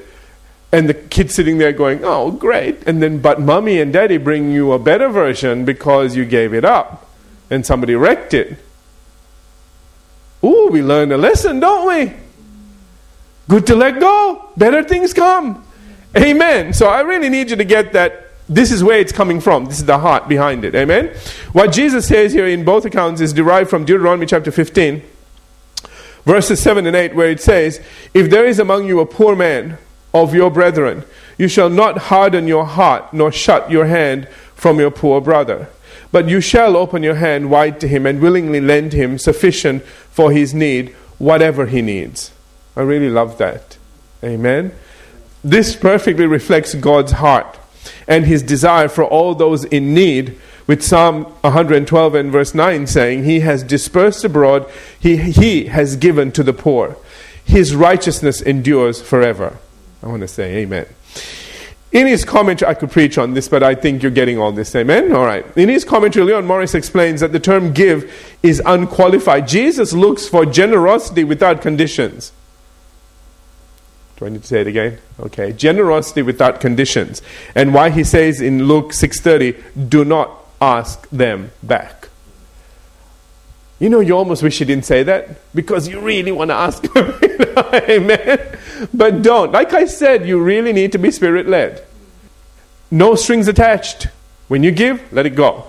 and 0.71 0.89
the 0.89 0.93
kid 0.93 1.32
sitting 1.32 1.58
there 1.58 1.71
going, 1.71 2.02
oh, 2.04 2.32
great. 2.32 2.86
And 2.86 3.02
then, 3.02 3.19
but 3.19 3.39
mommy 3.39 3.80
and 3.80 3.93
daddy 3.93 4.17
bring 4.17 4.52
you 4.52 4.74
a 4.74 4.80
better 4.80 5.08
version 5.08 5.63
because 5.63 6.17
you 6.17 6.26
gave 6.26 6.54
it 6.54 6.65
up 6.65 7.10
and 7.50 7.65
somebody 7.65 7.95
wrecked 7.95 8.34
it. 8.34 8.58
Ooh, 10.43 10.67
we 10.71 10.82
learned 10.82 11.13
a 11.13 11.17
lesson, 11.17 11.60
don't 11.60 11.88
we? 11.88 12.13
Good 13.48 13.67
to 13.67 13.76
let 13.76 14.00
go. 14.00 14.50
Better 14.58 14.84
things 14.84 15.13
come. 15.13 15.65
Amen. 16.17 16.74
So 16.74 16.88
I 16.88 17.02
really 17.02 17.30
need 17.30 17.50
you 17.50 17.56
to 17.56 17.63
get 17.63 17.93
that 17.93 18.32
this 18.48 18.71
is 18.71 18.84
where 18.84 19.00
it's 19.00 19.12
coming 19.12 19.39
from. 19.41 19.65
This 19.65 19.80
is 19.80 19.86
the 19.86 19.98
heart 19.98 20.28
behind 20.28 20.65
it. 20.65 20.76
Amen. 20.76 21.08
What 21.54 21.71
Jesus 21.71 22.08
says 22.08 22.34
here 22.34 22.48
in 22.48 22.63
both 22.63 22.86
accounts 22.86 23.21
is 23.21 23.34
derived 23.34 23.69
from 23.69 23.86
Deuteronomy 23.86 24.26
chapter 24.26 24.52
15, 24.52 25.02
verses 26.25 26.59
7 26.59 26.85
and 26.85 26.95
8, 26.95 27.15
where 27.15 27.29
it 27.29 27.41
says, 27.41 27.81
If 28.13 28.29
there 28.29 28.45
is 28.45 28.59
among 28.59 28.88
you 28.88 28.99
a 28.99 29.05
poor 29.05 29.35
man, 29.35 29.77
of 30.15 30.33
your 30.33 30.49
brethren. 30.49 31.03
You 31.38 31.49
shall 31.49 31.69
not 31.69 31.97
harden 31.97 32.47
your 32.47 32.65
heart, 32.65 33.13
nor 33.13 33.31
shut 33.31 33.69
your 33.69 33.85
hand 33.85 34.29
from 34.55 34.79
your 34.79 34.89
poor 34.89 35.19
brother. 35.19 35.67
But 36.11 36.29
you 36.29 36.39
shall 36.39 36.77
open 36.77 37.03
your 37.03 37.15
hand 37.15 37.49
wide 37.49 37.81
to 37.81 37.88
him 37.88 38.05
and 38.05 38.21
willingly 38.21 38.61
lend 38.61 38.93
him 38.93 39.17
sufficient 39.19 39.83
for 39.83 40.31
his 40.31 40.53
need, 40.53 40.95
whatever 41.17 41.65
he 41.65 41.81
needs. 41.81 42.31
I 42.77 42.81
really 42.81 43.09
love 43.09 43.38
that. 43.39 43.77
Amen. 44.23 44.71
This 45.43 45.75
perfectly 45.75 46.25
reflects 46.25 46.73
God's 46.73 47.13
heart 47.13 47.59
and 48.07 48.25
his 48.25 48.41
desire 48.41 48.88
for 48.88 49.03
all 49.03 49.35
those 49.35 49.65
in 49.65 49.93
need, 49.93 50.39
with 50.67 50.84
Psalm 50.84 51.25
112 51.41 52.15
and 52.15 52.32
verse 52.32 52.56
9 52.56 52.88
saying, 52.88 53.23
He 53.23 53.41
has 53.41 53.63
dispersed 53.63 54.23
abroad, 54.23 54.69
He, 54.99 55.17
he 55.17 55.65
has 55.65 55.95
given 55.95 56.32
to 56.34 56.43
the 56.43 56.54
poor. 56.54 56.97
His 57.43 57.75
righteousness 57.75 58.41
endures 58.41 59.01
forever. 59.01 59.60
I 60.01 60.08
want 60.08 60.21
to 60.21 60.28
say 60.28 60.58
amen. 60.58 60.88
In 61.91 62.08
his 62.08 62.25
commentary, 62.25 62.69
I 62.69 62.73
could 62.73 62.91
preach 62.91 63.17
on 63.17 63.36
this, 63.36 63.47
but 63.47 63.63
I 63.63 63.73
think 63.73 64.04
you're 64.04 64.12
getting 64.12 64.38
all 64.38 64.51
this. 64.51 64.75
Amen? 64.75 65.13
All 65.13 65.25
right. 65.25 65.45
In 65.56 65.69
his 65.69 65.86
commentary, 65.86 66.25
Leon 66.25 66.45
Morris 66.45 66.75
explains 66.75 67.21
that 67.21 67.32
the 67.32 67.39
term 67.39 67.71
give 67.71 68.36
is 68.43 68.62
unqualified. 68.65 69.47
Jesus 69.47 69.93
looks 69.93 70.28
for 70.28 70.45
generosity 70.45 71.23
without 71.23 71.62
conditions. 71.62 72.34
Do 74.17 74.25
I 74.25 74.30
need 74.30 74.41
to 74.41 74.47
say 74.47 74.62
it 74.62 74.67
again? 74.67 74.97
Okay. 75.19 75.54
Generosity 75.54 76.21
without 76.21 76.60
conditions. 76.60 77.21
And 77.54 77.73
why 77.73 77.91
he 77.91 78.04
says 78.04 78.41
in 78.41 78.65
Luke 78.65 78.91
6.30, 78.91 79.89
do 79.89 80.04
not 80.04 80.44
ask 80.62 81.08
them 81.10 81.52
back. 81.62 82.10
You 83.80 83.89
know, 83.89 84.00
you 84.00 84.15
almost 84.15 84.41
wish 84.41 84.60
you 84.60 84.65
didn't 84.65 84.86
say 84.86 85.04
that 85.04 85.54
because 85.54 85.88
you 85.88 86.00
really 86.00 86.32
want 86.32 86.50
to 86.50 86.56
ask 86.56 86.82
them. 86.94 87.13
Amen. 87.89 88.58
But 88.94 89.22
don't. 89.22 89.52
Like 89.52 89.74
I 89.74 89.86
said, 89.86 90.28
you 90.28 90.39
really 90.39 90.72
need 90.72 90.94
to 90.94 90.98
be 90.98 91.12
spirit 91.12 91.48
led. 91.48 91.84
No 92.89 93.15
strings 93.15 93.48
attached. 93.48 94.08
When 94.48 94.63
you 94.63 94.72
give, 94.72 95.12
let 95.12 95.26
it 95.26 95.36
go. 95.36 95.65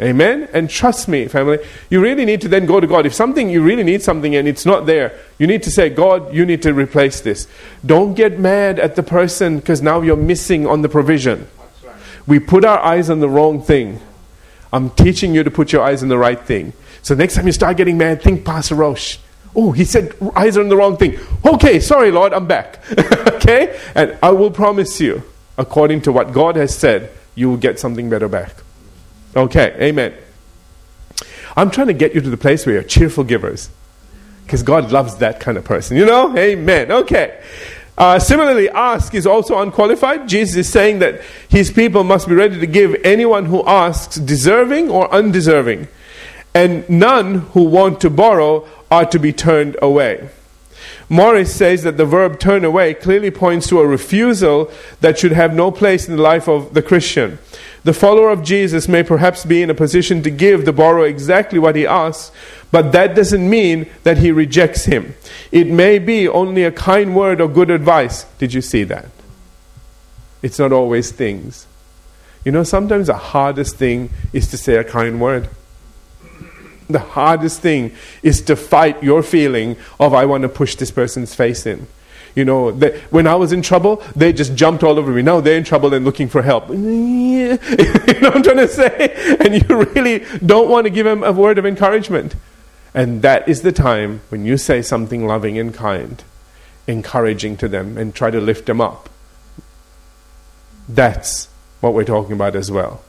Amen? 0.00 0.48
And 0.52 0.70
trust 0.70 1.08
me, 1.08 1.26
family, 1.26 1.58
you 1.90 2.00
really 2.00 2.24
need 2.24 2.40
to 2.42 2.48
then 2.48 2.66
go 2.66 2.78
to 2.78 2.86
God. 2.86 3.04
If 3.04 3.14
something, 3.14 3.50
you 3.50 3.62
really 3.62 3.82
need 3.82 4.00
something 4.00 4.34
and 4.36 4.46
it's 4.46 4.64
not 4.64 4.86
there, 4.86 5.18
you 5.38 5.46
need 5.46 5.64
to 5.64 5.70
say, 5.70 5.90
God, 5.90 6.32
you 6.32 6.46
need 6.46 6.62
to 6.62 6.72
replace 6.72 7.20
this. 7.20 7.48
Don't 7.84 8.14
get 8.14 8.38
mad 8.38 8.78
at 8.78 8.94
the 8.94 9.02
person 9.02 9.58
because 9.58 9.82
now 9.82 10.00
you're 10.00 10.16
missing 10.16 10.66
on 10.66 10.82
the 10.82 10.88
provision. 10.88 11.48
We 12.26 12.38
put 12.38 12.64
our 12.64 12.78
eyes 12.78 13.10
on 13.10 13.18
the 13.20 13.28
wrong 13.28 13.60
thing. 13.60 14.00
I'm 14.72 14.90
teaching 14.90 15.34
you 15.34 15.42
to 15.42 15.50
put 15.50 15.72
your 15.72 15.82
eyes 15.82 16.02
on 16.02 16.08
the 16.08 16.18
right 16.18 16.40
thing. 16.40 16.72
So 17.02 17.14
next 17.14 17.34
time 17.34 17.46
you 17.46 17.52
start 17.52 17.76
getting 17.76 17.96
mad, 17.98 18.22
think 18.22 18.44
Pastor 18.44 18.74
Roche. 18.74 19.18
Oh, 19.56 19.72
he 19.72 19.84
said 19.84 20.14
eyes 20.36 20.56
are 20.56 20.60
on 20.60 20.68
the 20.68 20.76
wrong 20.76 20.96
thing. 20.96 21.18
Okay, 21.44 21.80
sorry, 21.80 22.10
Lord, 22.10 22.32
I'm 22.32 22.46
back. 22.46 22.80
okay? 23.28 23.78
And 23.94 24.18
I 24.22 24.30
will 24.30 24.50
promise 24.50 25.00
you, 25.00 25.22
according 25.56 26.02
to 26.02 26.12
what 26.12 26.32
God 26.32 26.56
has 26.56 26.76
said, 26.76 27.10
you 27.34 27.48
will 27.48 27.56
get 27.56 27.78
something 27.78 28.10
better 28.10 28.28
back. 28.28 28.52
Okay, 29.34 29.76
amen. 29.80 30.14
I'm 31.56 31.70
trying 31.70 31.88
to 31.88 31.94
get 31.94 32.14
you 32.14 32.20
to 32.20 32.30
the 32.30 32.36
place 32.36 32.66
where 32.66 32.74
you're 32.74 32.84
cheerful 32.84 33.24
givers. 33.24 33.70
Because 34.44 34.62
God 34.62 34.92
loves 34.92 35.16
that 35.16 35.40
kind 35.40 35.58
of 35.58 35.64
person. 35.64 35.96
You 35.96 36.06
know? 36.06 36.36
Amen. 36.36 36.90
Okay. 36.90 37.38
Uh, 37.98 38.16
similarly, 38.16 38.70
ask 38.70 39.12
is 39.12 39.26
also 39.26 39.58
unqualified. 39.58 40.28
Jesus 40.28 40.56
is 40.56 40.68
saying 40.68 41.00
that 41.00 41.20
his 41.48 41.72
people 41.72 42.04
must 42.04 42.28
be 42.28 42.34
ready 42.34 42.58
to 42.60 42.66
give 42.66 42.94
anyone 43.02 43.46
who 43.46 43.66
asks, 43.66 44.16
deserving 44.16 44.88
or 44.88 45.12
undeserving. 45.12 45.88
And 46.54 46.88
none 46.88 47.40
who 47.52 47.64
want 47.64 48.00
to 48.02 48.08
borrow 48.08 48.68
are 48.88 49.04
to 49.06 49.18
be 49.18 49.32
turned 49.32 49.76
away. 49.82 50.28
Morris 51.08 51.52
says 51.52 51.82
that 51.82 51.96
the 51.96 52.04
verb 52.04 52.38
turn 52.38 52.64
away 52.64 52.94
clearly 52.94 53.32
points 53.32 53.66
to 53.68 53.80
a 53.80 53.86
refusal 53.86 54.70
that 55.00 55.18
should 55.18 55.32
have 55.32 55.52
no 55.52 55.72
place 55.72 56.06
in 56.08 56.16
the 56.16 56.22
life 56.22 56.48
of 56.48 56.74
the 56.74 56.82
Christian. 56.82 57.38
The 57.82 57.94
follower 57.94 58.30
of 58.30 58.44
Jesus 58.44 58.86
may 58.86 59.02
perhaps 59.02 59.44
be 59.44 59.62
in 59.62 59.70
a 59.70 59.74
position 59.74 60.22
to 60.22 60.30
give 60.30 60.64
the 60.64 60.72
borrower 60.72 61.06
exactly 61.06 61.58
what 61.58 61.74
he 61.74 61.86
asks, 61.86 62.30
but 62.70 62.92
that 62.92 63.14
doesn't 63.14 63.48
mean 63.48 63.86
that 64.02 64.18
he 64.18 64.30
rejects 64.30 64.84
him. 64.84 65.14
It 65.50 65.68
may 65.68 65.98
be 65.98 66.28
only 66.28 66.64
a 66.64 66.72
kind 66.72 67.16
word 67.16 67.40
or 67.40 67.48
good 67.48 67.70
advice. 67.70 68.24
Did 68.38 68.52
you 68.52 68.60
see 68.60 68.84
that? 68.84 69.06
It's 70.42 70.58
not 70.58 70.72
always 70.72 71.10
things. 71.10 71.66
You 72.44 72.52
know, 72.52 72.62
sometimes 72.62 73.08
the 73.08 73.16
hardest 73.16 73.76
thing 73.76 74.10
is 74.32 74.48
to 74.48 74.56
say 74.56 74.76
a 74.76 74.84
kind 74.84 75.20
word. 75.20 75.48
The 76.88 77.00
hardest 77.00 77.60
thing 77.60 77.94
is 78.22 78.40
to 78.42 78.56
fight 78.56 79.02
your 79.02 79.22
feeling 79.22 79.76
of, 80.00 80.14
I 80.14 80.24
want 80.24 80.42
to 80.42 80.48
push 80.48 80.74
this 80.76 80.90
person's 80.90 81.34
face 81.34 81.66
in. 81.66 81.86
You 82.34 82.44
know, 82.44 82.70
they, 82.70 83.00
when 83.10 83.26
I 83.26 83.34
was 83.34 83.52
in 83.52 83.62
trouble, 83.62 83.96
they 84.14 84.32
just 84.32 84.54
jumped 84.54 84.84
all 84.84 84.98
over 84.98 85.10
me. 85.10 85.22
Now 85.22 85.40
they're 85.40 85.58
in 85.58 85.64
trouble 85.64 85.92
and 85.92 86.04
looking 86.04 86.28
for 86.28 86.40
help. 86.40 86.68
you 86.70 86.76
know 86.76 87.58
what 87.58 88.36
I'm 88.36 88.42
trying 88.42 88.56
to 88.58 88.68
say? 88.68 89.36
And 89.40 89.54
you 89.54 89.84
really 89.94 90.24
don't 90.44 90.68
want 90.70 90.84
to 90.84 90.90
give 90.90 91.04
them 91.04 91.24
a 91.24 91.32
word 91.32 91.58
of 91.58 91.66
encouragement. 91.66 92.36
And 92.94 93.22
that 93.22 93.48
is 93.48 93.62
the 93.62 93.72
time 93.72 94.20
when 94.28 94.44
you 94.44 94.56
say 94.56 94.82
something 94.82 95.26
loving 95.26 95.58
and 95.58 95.74
kind, 95.74 96.22
encouraging 96.86 97.56
to 97.58 97.68
them, 97.68 97.98
and 97.98 98.14
try 98.14 98.30
to 98.30 98.40
lift 98.40 98.66
them 98.66 98.80
up. 98.80 99.08
That's 100.88 101.48
what 101.80 101.94
we're 101.94 102.04
talking 102.04 102.32
about 102.32 102.56
as 102.56 102.70
well. 102.70 103.02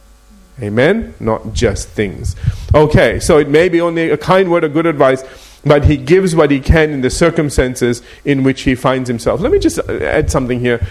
Amen? 0.61 1.13
Not 1.19 1.53
just 1.53 1.87
things. 1.89 2.35
Okay, 2.75 3.19
so 3.19 3.37
it 3.37 3.47
may 3.47 3.69
be 3.69 3.79
only 3.79 4.09
a 4.09 4.17
kind 4.17 4.51
word 4.51 4.65
of 4.65 4.73
good 4.73 4.85
advice, 4.85 5.23
but 5.63 5.85
he 5.85 5.95
gives 5.97 6.35
what 6.35 6.51
he 6.51 6.59
can 6.59 6.91
in 6.91 7.01
the 7.01 7.09
circumstances 7.09 8.01
in 8.25 8.43
which 8.43 8.63
he 8.63 8.75
finds 8.75 9.07
himself. 9.07 9.39
Let 9.39 9.51
me 9.51 9.59
just 9.59 9.79
add 9.79 10.29
something 10.29 10.59
here. 10.59 10.85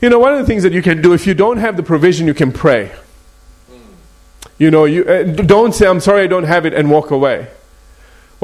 You 0.00 0.10
know, 0.10 0.18
one 0.18 0.32
of 0.32 0.40
the 0.40 0.46
things 0.46 0.64
that 0.64 0.72
you 0.72 0.82
can 0.82 1.00
do, 1.00 1.12
if 1.12 1.26
you 1.26 1.34
don't 1.34 1.58
have 1.58 1.76
the 1.76 1.82
provision, 1.82 2.26
you 2.26 2.34
can 2.34 2.52
pray. 2.52 2.90
You 4.58 4.70
know, 4.70 4.84
you 4.84 5.04
uh, 5.04 5.22
don't 5.22 5.74
say, 5.74 5.86
I'm 5.86 6.00
sorry 6.00 6.22
I 6.22 6.26
don't 6.26 6.44
have 6.44 6.66
it, 6.66 6.74
and 6.74 6.90
walk 6.90 7.10
away. 7.10 7.48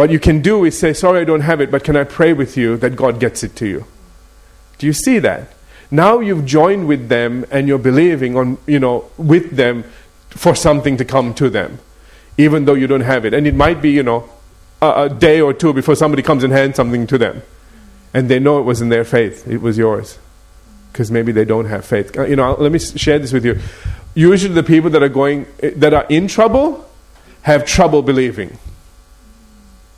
What 0.01 0.09
you 0.09 0.19
can 0.19 0.41
do 0.41 0.65
is 0.65 0.79
say, 0.79 0.95
Sorry 0.95 1.21
I 1.21 1.25
don't 1.25 1.43
have 1.43 1.61
it, 1.61 1.71
but 1.71 1.85
can 1.85 1.95
I 1.95 2.05
pray 2.05 2.33
with 2.33 2.57
you 2.57 2.79
that 2.79 2.97
God 2.97 3.21
gets 3.21 3.43
it 3.43 3.55
to 3.57 3.67
you? 3.67 3.85
Do 4.79 4.87
you 4.87 4.95
see 4.95 5.19
that? 5.19 5.53
Now 5.91 6.21
you've 6.21 6.47
joined 6.47 6.89
with 6.89 7.11
them 7.11 7.45
and 7.51 7.69
you're 7.69 7.77
believing 7.77 8.35
on, 8.35 8.57
you 8.67 8.79
know, 8.79 9.11
with 9.19 9.57
them 9.57 9.85
for 10.31 10.55
something 10.55 10.97
to 10.97 11.05
come 11.05 11.35
to 11.35 11.51
them, 11.51 11.81
even 12.39 12.65
though 12.65 12.73
you 12.73 12.87
don't 12.87 13.03
have 13.03 13.27
it. 13.27 13.35
And 13.35 13.47
it 13.47 13.55
might 13.55 13.83
be, 13.83 13.91
you 13.91 14.03
know, 14.03 14.27
a, 14.81 15.03
a 15.03 15.09
day 15.11 15.39
or 15.39 15.53
two 15.53 15.75
before 15.75 15.97
somebody 15.97 16.23
comes 16.23 16.45
and 16.45 16.51
hands 16.55 16.77
something 16.77 17.07
to 17.07 17.19
them. 17.19 17.43
And 18.15 18.31
they 18.31 18.39
know 18.39 18.59
it 18.59 18.63
wasn't 18.63 18.89
their 18.89 19.05
faith, 19.05 19.47
it 19.47 19.61
was 19.61 19.77
yours. 19.77 20.19
Because 20.91 21.11
maybe 21.11 21.31
they 21.31 21.45
don't 21.45 21.67
have 21.67 21.85
faith. 21.85 22.17
Uh, 22.17 22.25
you 22.25 22.37
know, 22.37 22.55
let 22.55 22.73
me 22.73 22.79
share 22.79 23.19
this 23.19 23.35
with 23.35 23.45
you. 23.45 23.59
Usually, 24.15 24.55
the 24.55 24.63
people 24.63 24.89
that 24.89 25.03
are 25.03 25.11
going, 25.11 25.45
eh, 25.63 25.73
that 25.77 25.93
are 25.93 26.07
in 26.09 26.27
trouble, 26.27 26.89
have 27.43 27.67
trouble 27.67 28.01
believing. 28.01 28.57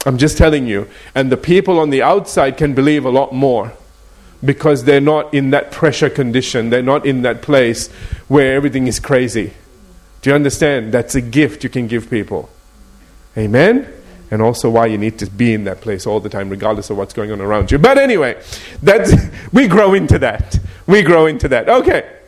I'm 0.05 0.19
just 0.19 0.37
telling 0.37 0.67
you. 0.67 0.89
And 1.15 1.31
the 1.31 1.37
people 1.37 1.79
on 1.79 1.91
the 1.91 2.03
outside 2.03 2.57
can 2.57 2.75
believe 2.75 3.05
a 3.05 3.11
lot 3.11 3.33
more 3.33 3.73
because 4.45 4.85
they're 4.85 5.01
not 5.01 5.33
in 5.33 5.51
that 5.51 5.71
pressure 5.71 6.11
condition. 6.11 6.71
They're 6.71 6.83
not 6.83 7.07
in 7.07 7.23
that 7.23 7.43
place 7.43 7.89
where 8.29 8.55
everything 8.55 8.87
is 8.87 8.99
crazy. 8.99 9.53
Do 10.21 10.31
you 10.31 10.35
understand? 10.35 10.93
That's 10.93 11.15
a 11.15 11.21
gift 11.21 11.63
you 11.65 11.71
can 11.71 11.87
give 11.87 12.11
people. 12.11 12.49
Amen? 13.37 13.93
And 14.31 14.43
also 14.43 14.71
why 14.71 14.87
you 14.87 14.99
need 14.99 15.19
to 15.19 15.27
be 15.27 15.53
in 15.53 15.65
that 15.65 15.81
place 15.81 16.07
all 16.07 16.19
the 16.19 16.29
time, 16.29 16.49
regardless 16.49 16.91
of 16.91 16.97
what's 16.97 17.13
going 17.13 17.31
on 17.31 17.41
around 17.41 17.71
you. 17.71 17.79
But 17.79 17.99
anyway, 17.99 18.43
that's, 18.83 19.13
we 19.53 19.69
grow 19.69 19.95
into 19.95 20.19
that. 20.21 20.59
We 20.87 21.03
grow 21.03 21.27
into 21.27 21.49
that. 21.49 21.69
Okay. 21.69 22.22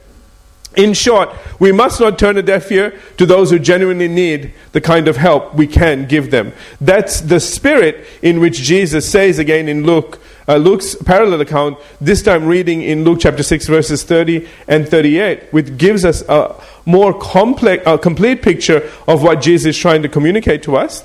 In 0.76 0.92
short, 0.92 1.30
we 1.60 1.72
must 1.72 2.00
not 2.00 2.18
turn 2.18 2.36
a 2.36 2.42
deaf 2.42 2.70
ear 2.72 2.98
to 3.16 3.26
those 3.26 3.50
who 3.50 3.58
genuinely 3.58 4.08
need 4.08 4.52
the 4.72 4.80
kind 4.80 5.06
of 5.06 5.16
help 5.16 5.54
we 5.54 5.66
can 5.66 6.06
give 6.06 6.30
them. 6.30 6.52
That's 6.80 7.20
the 7.20 7.38
spirit 7.38 8.06
in 8.22 8.40
which 8.40 8.58
Jesus 8.58 9.10
says 9.10 9.38
again 9.38 9.68
in 9.68 9.84
Luke, 9.84 10.20
uh, 10.48 10.56
Luke's 10.56 10.94
parallel 10.94 11.40
account, 11.40 11.78
this 12.00 12.22
time 12.22 12.46
reading 12.46 12.82
in 12.82 13.04
Luke 13.04 13.20
chapter 13.20 13.42
6, 13.42 13.66
verses 13.66 14.02
30 14.02 14.48
and 14.66 14.88
38, 14.88 15.52
which 15.52 15.76
gives 15.76 16.04
us 16.04 16.22
a 16.28 16.54
more 16.84 17.16
complex, 17.18 17.82
a 17.86 17.96
complete 17.96 18.42
picture 18.42 18.90
of 19.06 19.22
what 19.22 19.40
Jesus 19.40 19.76
is 19.76 19.78
trying 19.78 20.02
to 20.02 20.08
communicate 20.08 20.62
to 20.64 20.76
us. 20.76 21.04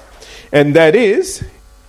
And 0.52 0.76
that 0.76 0.96
is, 0.96 1.46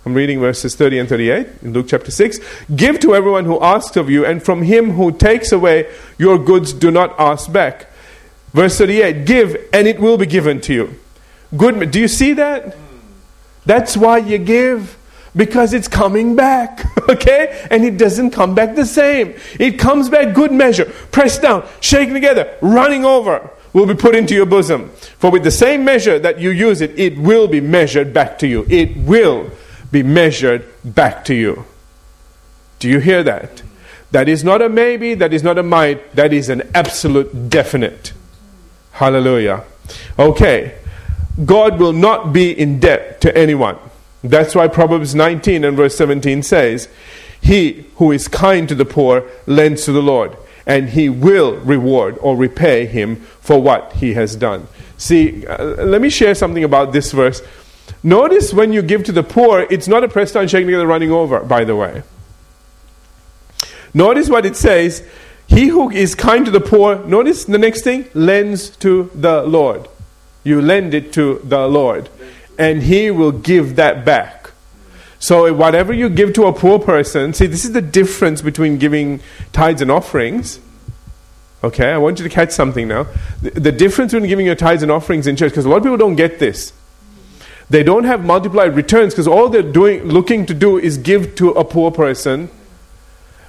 I'm 0.06 0.14
reading 0.14 0.40
verses 0.40 0.74
30 0.76 0.98
and 1.00 1.08
38 1.08 1.46
in 1.62 1.72
Luke 1.74 1.86
chapter 1.88 2.10
6. 2.10 2.38
Give 2.74 2.98
to 3.00 3.14
everyone 3.14 3.44
who 3.44 3.60
asks 3.60 3.96
of 3.96 4.08
you, 4.08 4.24
and 4.24 4.42
from 4.42 4.62
him 4.62 4.92
who 4.92 5.12
takes 5.12 5.52
away 5.52 5.92
your 6.16 6.38
goods, 6.38 6.72
do 6.72 6.90
not 6.90 7.14
ask 7.18 7.52
back. 7.52 7.90
Verse 8.52 8.78
38 8.78 9.26
Give, 9.26 9.56
and 9.72 9.86
it 9.86 10.00
will 10.00 10.16
be 10.16 10.26
given 10.26 10.60
to 10.62 10.72
you. 10.72 10.94
Good. 11.54 11.90
Do 11.90 12.00
you 12.00 12.08
see 12.08 12.32
that? 12.34 12.76
That's 13.66 13.96
why 13.96 14.18
you 14.18 14.38
give. 14.38 14.96
Because 15.36 15.74
it's 15.74 15.86
coming 15.86 16.34
back, 16.34 16.84
okay? 17.08 17.66
And 17.70 17.84
it 17.84 17.96
doesn't 17.98 18.32
come 18.32 18.54
back 18.54 18.74
the 18.74 18.86
same. 18.86 19.34
It 19.60 19.78
comes 19.78 20.08
back 20.08 20.34
good 20.34 20.50
measure, 20.50 20.86
pressed 21.12 21.42
down, 21.42 21.68
shaken 21.80 22.14
together, 22.14 22.56
running 22.60 23.04
over, 23.04 23.48
will 23.72 23.86
be 23.86 23.94
put 23.94 24.16
into 24.16 24.34
your 24.34 24.46
bosom. 24.46 24.88
For 25.18 25.30
with 25.30 25.44
the 25.44 25.52
same 25.52 25.84
measure 25.84 26.18
that 26.18 26.40
you 26.40 26.50
use 26.50 26.80
it, 26.80 26.98
it 26.98 27.16
will 27.16 27.46
be 27.46 27.60
measured 27.60 28.12
back 28.12 28.40
to 28.40 28.48
you. 28.48 28.66
It 28.68 28.96
will 28.96 29.52
be 29.90 30.02
measured 30.02 30.66
back 30.84 31.24
to 31.26 31.34
you. 31.34 31.64
Do 32.78 32.88
you 32.88 33.00
hear 33.00 33.22
that? 33.22 33.62
That 34.10 34.28
is 34.28 34.42
not 34.42 34.62
a 34.62 34.68
maybe, 34.68 35.14
that 35.14 35.32
is 35.32 35.42
not 35.42 35.58
a 35.58 35.62
might, 35.62 36.14
that 36.16 36.32
is 36.32 36.48
an 36.48 36.68
absolute 36.74 37.48
definite. 37.48 38.12
Hallelujah. 38.92 39.64
Okay. 40.18 40.76
God 41.44 41.78
will 41.78 41.92
not 41.92 42.32
be 42.32 42.50
in 42.50 42.80
debt 42.80 43.20
to 43.22 43.36
anyone. 43.36 43.78
That's 44.22 44.54
why 44.54 44.68
Proverbs 44.68 45.14
19 45.14 45.64
and 45.64 45.76
verse 45.76 45.96
17 45.96 46.42
says, 46.42 46.88
He 47.40 47.86
who 47.96 48.12
is 48.12 48.28
kind 48.28 48.68
to 48.68 48.74
the 48.74 48.84
poor 48.84 49.24
lends 49.46 49.84
to 49.84 49.92
the 49.92 50.02
Lord, 50.02 50.36
and 50.66 50.90
he 50.90 51.08
will 51.08 51.56
reward 51.56 52.18
or 52.20 52.36
repay 52.36 52.86
him 52.86 53.16
for 53.40 53.62
what 53.62 53.94
he 53.94 54.14
has 54.14 54.36
done. 54.36 54.66
See, 54.98 55.46
uh, 55.46 55.64
let 55.84 56.02
me 56.02 56.10
share 56.10 56.34
something 56.34 56.64
about 56.64 56.92
this 56.92 57.12
verse. 57.12 57.40
Notice 58.02 58.54
when 58.54 58.72
you 58.72 58.82
give 58.82 59.04
to 59.04 59.12
the 59.12 59.22
poor, 59.22 59.66
it's 59.70 59.86
not 59.86 60.04
a 60.04 60.08
pressed 60.08 60.34
down, 60.34 60.48
shaking 60.48 60.66
together, 60.66 60.86
running 60.86 61.10
over, 61.10 61.40
by 61.40 61.64
the 61.64 61.76
way. 61.76 62.02
Notice 63.92 64.28
what 64.30 64.46
it 64.46 64.56
says 64.56 65.06
He 65.46 65.68
who 65.68 65.90
is 65.90 66.14
kind 66.14 66.44
to 66.46 66.50
the 66.50 66.60
poor, 66.60 67.04
notice 67.04 67.44
the 67.44 67.58
next 67.58 67.82
thing, 67.82 68.06
lends 68.14 68.70
to 68.78 69.10
the 69.14 69.42
Lord. 69.42 69.88
You 70.44 70.62
lend 70.62 70.94
it 70.94 71.12
to 71.14 71.40
the 71.44 71.66
Lord, 71.66 72.08
and 72.58 72.82
He 72.82 73.10
will 73.10 73.32
give 73.32 73.76
that 73.76 74.04
back. 74.04 74.50
So, 75.18 75.52
whatever 75.52 75.92
you 75.92 76.08
give 76.08 76.32
to 76.34 76.46
a 76.46 76.52
poor 76.52 76.78
person, 76.78 77.34
see, 77.34 77.46
this 77.46 77.66
is 77.66 77.72
the 77.72 77.82
difference 77.82 78.40
between 78.40 78.78
giving 78.78 79.20
tithes 79.52 79.82
and 79.82 79.90
offerings. 79.90 80.60
Okay, 81.62 81.92
I 81.92 81.98
want 81.98 82.18
you 82.18 82.24
to 82.24 82.30
catch 82.30 82.52
something 82.52 82.88
now. 82.88 83.06
The, 83.42 83.50
the 83.50 83.72
difference 83.72 84.12
between 84.12 84.30
giving 84.30 84.46
your 84.46 84.54
tithes 84.54 84.82
and 84.82 84.90
offerings 84.90 85.26
in 85.26 85.36
church, 85.36 85.50
because 85.50 85.66
a 85.66 85.68
lot 85.68 85.76
of 85.76 85.82
people 85.82 85.98
don't 85.98 86.16
get 86.16 86.38
this. 86.38 86.72
They 87.70 87.84
don't 87.84 88.04
have 88.04 88.24
multiplied 88.24 88.74
returns 88.74 89.14
because 89.14 89.28
all 89.28 89.48
they're 89.48 89.62
doing, 89.62 90.02
looking 90.04 90.44
to 90.46 90.54
do 90.54 90.76
is 90.76 90.98
give 90.98 91.36
to 91.36 91.50
a 91.50 91.64
poor 91.64 91.92
person. 91.92 92.50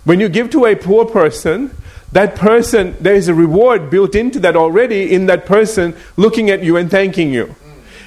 When 0.04 0.20
you 0.20 0.30
give 0.30 0.52
to 0.52 0.66
a 0.66 0.76
poor 0.76 1.06
person, 1.06 1.76
that 2.12 2.36
person, 2.36 2.96
there 3.00 3.16
is 3.16 3.28
a 3.28 3.34
reward 3.34 3.90
built 3.90 4.14
into 4.14 4.40
that 4.42 4.56
already 4.56 5.12
in 5.12 5.26
that 5.26 5.46
person 5.46 5.96
looking 6.18 6.52
at 6.52 6.64
you 6.64 6.78
and 6.78 6.90
thanking 6.90 7.34
you. 7.34 7.56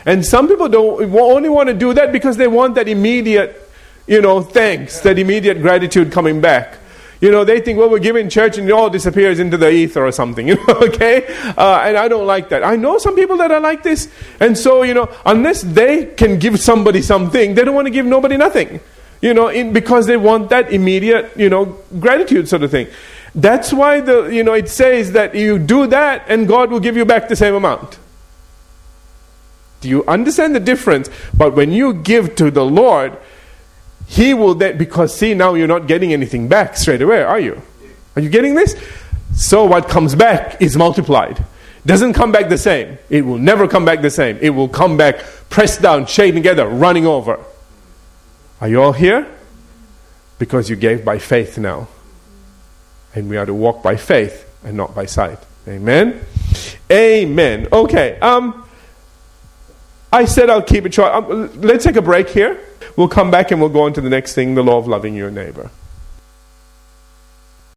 And 0.07 0.25
some 0.25 0.47
people 0.47 0.69
don't 0.69 1.13
only 1.15 1.49
want 1.49 1.69
to 1.69 1.75
do 1.75 1.95
that 1.95 2.13
because 2.13 2.37
they 2.37 2.49
want 2.49 2.77
that 2.77 2.87
immediate, 2.87 3.69
you 4.07 4.21
know, 4.21 4.41
thanks, 4.41 5.01
that 5.01 5.19
immediate 5.19 5.63
gratitude 5.63 6.13
coming 6.13 6.41
back. 6.41 6.79
You 7.25 7.31
know, 7.31 7.43
they 7.43 7.59
think, 7.63 7.79
well, 7.79 7.89
we're 7.89 8.01
giving 8.01 8.29
church 8.29 8.59
and 8.59 8.69
it 8.69 8.73
all 8.73 8.91
disappears 8.91 9.39
into 9.39 9.57
the 9.57 9.71
ether 9.71 10.05
or 10.05 10.13
something, 10.13 10.47
you 10.51 10.57
know, 10.57 10.75
okay? 10.83 11.25
Uh, 11.57 11.81
and 11.83 11.97
I 11.97 12.07
don't 12.07 12.27
like 12.27 12.51
that. 12.51 12.63
I 12.63 12.77
know 12.77 12.99
some 12.99 13.17
people 13.17 13.39
that 13.39 13.51
are 13.51 13.61
like 13.61 13.83
this. 13.83 14.11
And 14.41 14.59
so, 14.59 14.83
you 14.83 14.93
know, 14.93 15.11
unless 15.25 15.63
they 15.63 16.05
can 16.05 16.39
give 16.39 16.61
somebody 16.61 17.01
something, 17.01 17.55
they 17.55 17.65
don't 17.65 17.75
want 17.75 17.87
to 17.87 17.91
give 17.91 18.05
nobody 18.05 18.37
nothing. 18.37 18.79
You 19.23 19.33
know, 19.33 19.49
in, 19.49 19.73
because 19.73 20.05
they 20.05 20.19
want 20.19 20.51
that 20.51 20.71
immediate, 20.71 21.33
you 21.35 21.49
know, 21.49 21.79
gratitude 21.99 22.47
sort 22.47 22.63
of 22.63 22.71
thing. 22.71 22.89
That's 23.35 23.73
why 23.73 24.03
the, 24.03 24.25
you 24.25 24.45
know, 24.45 24.53
it 24.53 24.69
says 24.69 25.13
that 25.13 25.35
you 25.35 25.59
do 25.59 25.87
that 25.87 26.27
and 26.29 26.47
God 26.47 26.71
will 26.71 26.81
give 26.81 26.95
you 26.95 27.07
back 27.07 27.29
the 27.29 27.37
same 27.37 27.55
amount. 27.55 27.99
Do 29.81 29.89
you 29.89 30.05
understand 30.05 30.55
the 30.55 30.61
difference? 30.61 31.09
But 31.33 31.55
when 31.55 31.73
you 31.73 31.95
give 31.95 32.37
to 32.37 32.51
the 32.51 32.67
Lord, 32.67 33.17
He 34.07 34.35
will 34.35 34.55
then, 34.55 34.79
because 34.79 35.17
see, 35.17 35.35
now 35.35 35.55
you're 35.55 35.67
not 35.67 35.87
getting 35.87 36.13
anything 36.13 36.49
back 36.49 36.77
straight 36.77 37.03
away, 37.03 37.23
are 37.23 37.41
you? 37.41 37.61
Are 38.17 38.23
you 38.23 38.29
getting 38.29 38.55
this? 38.55 38.77
So 39.35 39.65
what 39.65 39.89
comes 39.89 40.15
back 40.15 40.61
is 40.63 40.77
multiplied. 40.77 41.45
Doesn't 41.87 42.15
come 42.15 42.33
back 42.33 42.49
the 42.49 42.59
same. 42.59 42.99
It 43.11 43.23
will 43.23 43.39
never 43.39 43.69
come 43.69 43.85
back 43.85 44.01
the 44.01 44.11
same. 44.11 44.39
It 44.41 44.51
will 44.51 44.69
come 44.69 44.97
back 44.97 45.19
pressed 45.51 45.83
down, 45.83 46.07
shaken 46.07 46.37
together, 46.37 46.67
running 46.67 47.07
over. 47.07 47.39
Are 48.61 48.69
you 48.69 48.83
all 48.83 48.93
here? 48.93 49.27
Because 50.39 50.71
you 50.71 50.77
gave 50.77 51.05
by 51.05 51.19
faith 51.19 51.59
now. 51.59 51.89
And 53.15 53.29
we 53.29 53.37
are 53.37 53.47
to 53.47 53.55
walk 53.55 53.83
by 53.83 53.97
faith 53.97 54.51
and 54.65 54.77
not 54.77 54.95
by 54.95 55.07
sight. 55.07 55.39
Amen? 55.69 56.21
Amen. 56.91 57.69
Okay. 57.73 58.19
Um, 58.21 58.67
I 60.13 60.25
said 60.25 60.51
I'll 60.51 60.63
keep 60.63 60.87
it 60.87 60.95
short. 60.95 61.13
Um, 61.13 61.61
let's 61.61 61.85
take 61.85 61.97
a 61.97 62.03
break 62.03 62.29
here. 62.29 62.61
We'll 62.97 63.09
come 63.09 63.31
back 63.31 63.51
and 63.51 63.61
we'll 63.61 63.71
go 63.71 63.83
on 63.83 63.93
to 63.95 64.01
the 64.01 64.11
next 64.11 64.35
thing 64.35 64.55
the 64.55 64.63
law 64.63 64.79
of 64.79 64.87
loving 64.87 65.15
your 65.15 65.31
neighbor. 65.31 65.71